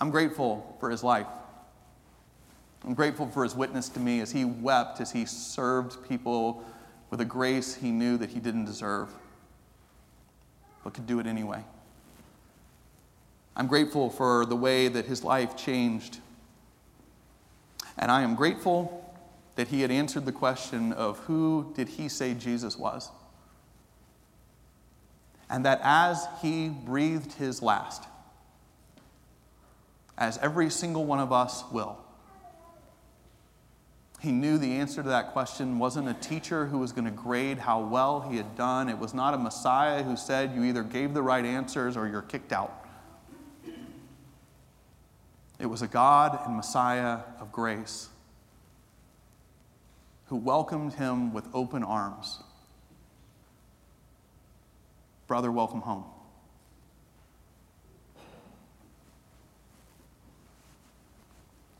I'm 0.00 0.10
grateful 0.10 0.76
for 0.80 0.90
his 0.90 1.02
life. 1.02 1.26
I'm 2.84 2.94
grateful 2.94 3.28
for 3.28 3.42
his 3.42 3.54
witness 3.54 3.88
to 3.90 4.00
me 4.00 4.20
as 4.20 4.30
he 4.30 4.44
wept, 4.44 5.00
as 5.00 5.10
he 5.10 5.24
served 5.26 6.08
people 6.08 6.64
with 7.10 7.20
a 7.20 7.24
grace 7.24 7.74
he 7.74 7.90
knew 7.90 8.16
that 8.18 8.30
he 8.30 8.38
didn't 8.38 8.66
deserve, 8.66 9.08
but 10.84 10.94
could 10.94 11.06
do 11.06 11.18
it 11.18 11.26
anyway. 11.26 11.64
I'm 13.56 13.66
grateful 13.66 14.10
for 14.10 14.46
the 14.46 14.54
way 14.54 14.88
that 14.88 15.06
his 15.06 15.24
life 15.24 15.56
changed 15.56 16.20
and 17.98 18.12
I 18.12 18.22
am 18.22 18.36
grateful 18.36 19.04
that 19.56 19.68
he 19.68 19.82
had 19.82 19.90
answered 19.90 20.24
the 20.24 20.32
question 20.32 20.92
of 20.92 21.18
who 21.20 21.72
did 21.74 21.88
he 21.88 22.08
say 22.08 22.32
Jesus 22.32 22.78
was? 22.78 23.10
And 25.50 25.64
that 25.64 25.80
as 25.82 26.26
he 26.40 26.68
breathed 26.68 27.32
his 27.32 27.60
last, 27.60 28.04
as 30.18 30.36
every 30.38 30.68
single 30.68 31.04
one 31.06 31.20
of 31.20 31.32
us 31.32 31.64
will, 31.72 31.96
he 34.20 34.32
knew 34.32 34.58
the 34.58 34.72
answer 34.72 35.00
to 35.00 35.10
that 35.10 35.32
question 35.32 35.78
wasn't 35.78 36.08
a 36.08 36.14
teacher 36.14 36.66
who 36.66 36.78
was 36.80 36.90
going 36.90 37.04
to 37.04 37.10
grade 37.12 37.58
how 37.58 37.80
well 37.80 38.20
he 38.20 38.36
had 38.36 38.56
done. 38.56 38.88
It 38.88 38.98
was 38.98 39.14
not 39.14 39.32
a 39.32 39.38
Messiah 39.38 40.02
who 40.02 40.16
said 40.16 40.54
you 40.56 40.64
either 40.64 40.82
gave 40.82 41.14
the 41.14 41.22
right 41.22 41.44
answers 41.44 41.96
or 41.96 42.08
you're 42.08 42.22
kicked 42.22 42.52
out. 42.52 42.84
It 45.60 45.66
was 45.66 45.82
a 45.82 45.86
God 45.86 46.38
and 46.44 46.56
Messiah 46.56 47.20
of 47.38 47.52
grace 47.52 48.08
who 50.26 50.36
welcomed 50.36 50.94
him 50.94 51.32
with 51.32 51.46
open 51.54 51.84
arms. 51.84 52.40
Brother, 55.28 55.52
welcome 55.52 55.80
home. 55.80 56.04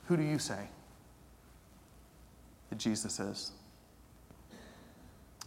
Who 0.08 0.16
do 0.16 0.22
you 0.22 0.38
say 0.38 0.68
that 2.70 2.78
Jesus 2.78 3.20
is? 3.20 3.52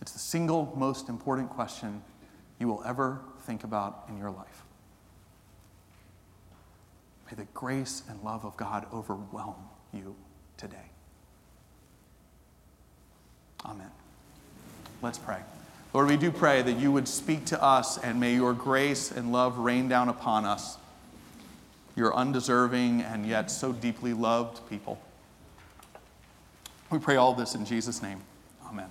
It's 0.02 0.14
the 0.14 0.20
single 0.20 0.72
most 0.76 1.10
important 1.10 1.50
question 1.50 2.04
you 2.60 2.68
will 2.68 2.84
ever 2.86 3.22
think 3.42 3.64
about 3.64 4.06
in 4.08 4.18
your 4.18 4.30
life. 4.30 4.64
May 7.28 7.36
the 7.38 7.48
grace 7.56 8.04
and 8.08 8.22
love 8.22 8.46
of 8.46 8.56
God 8.56 8.86
overwhelm 8.94 9.56
you 9.92 10.16
today. 10.58 10.92
Amen. 13.66 13.90
Let's 15.02 15.18
pray. 15.18 15.40
Lord, 15.92 16.08
we 16.08 16.18
do 16.18 16.32
pray 16.32 16.62
that 16.62 16.74
you 16.74 16.92
would 16.92 17.08
speak 17.08 17.46
to 17.46 17.62
us 17.62 17.98
and 17.98 18.20
may 18.20 18.36
your 18.36 18.54
grace 18.54 19.12
and 19.12 19.32
love 19.32 19.58
rain 19.58 19.88
down 19.88 20.08
upon 20.08 20.46
us, 20.46 20.78
your 21.96 22.16
undeserving 22.16 23.02
and 23.02 23.26
yet 23.26 23.52
so 23.52 23.72
deeply 23.72 24.14
loved 24.14 24.68
people. 24.70 25.02
We 26.90 27.00
pray 27.00 27.16
all 27.16 27.34
this 27.34 27.56
in 27.56 27.66
Jesus' 27.66 28.02
name. 28.02 28.22
Amen. 28.68 28.90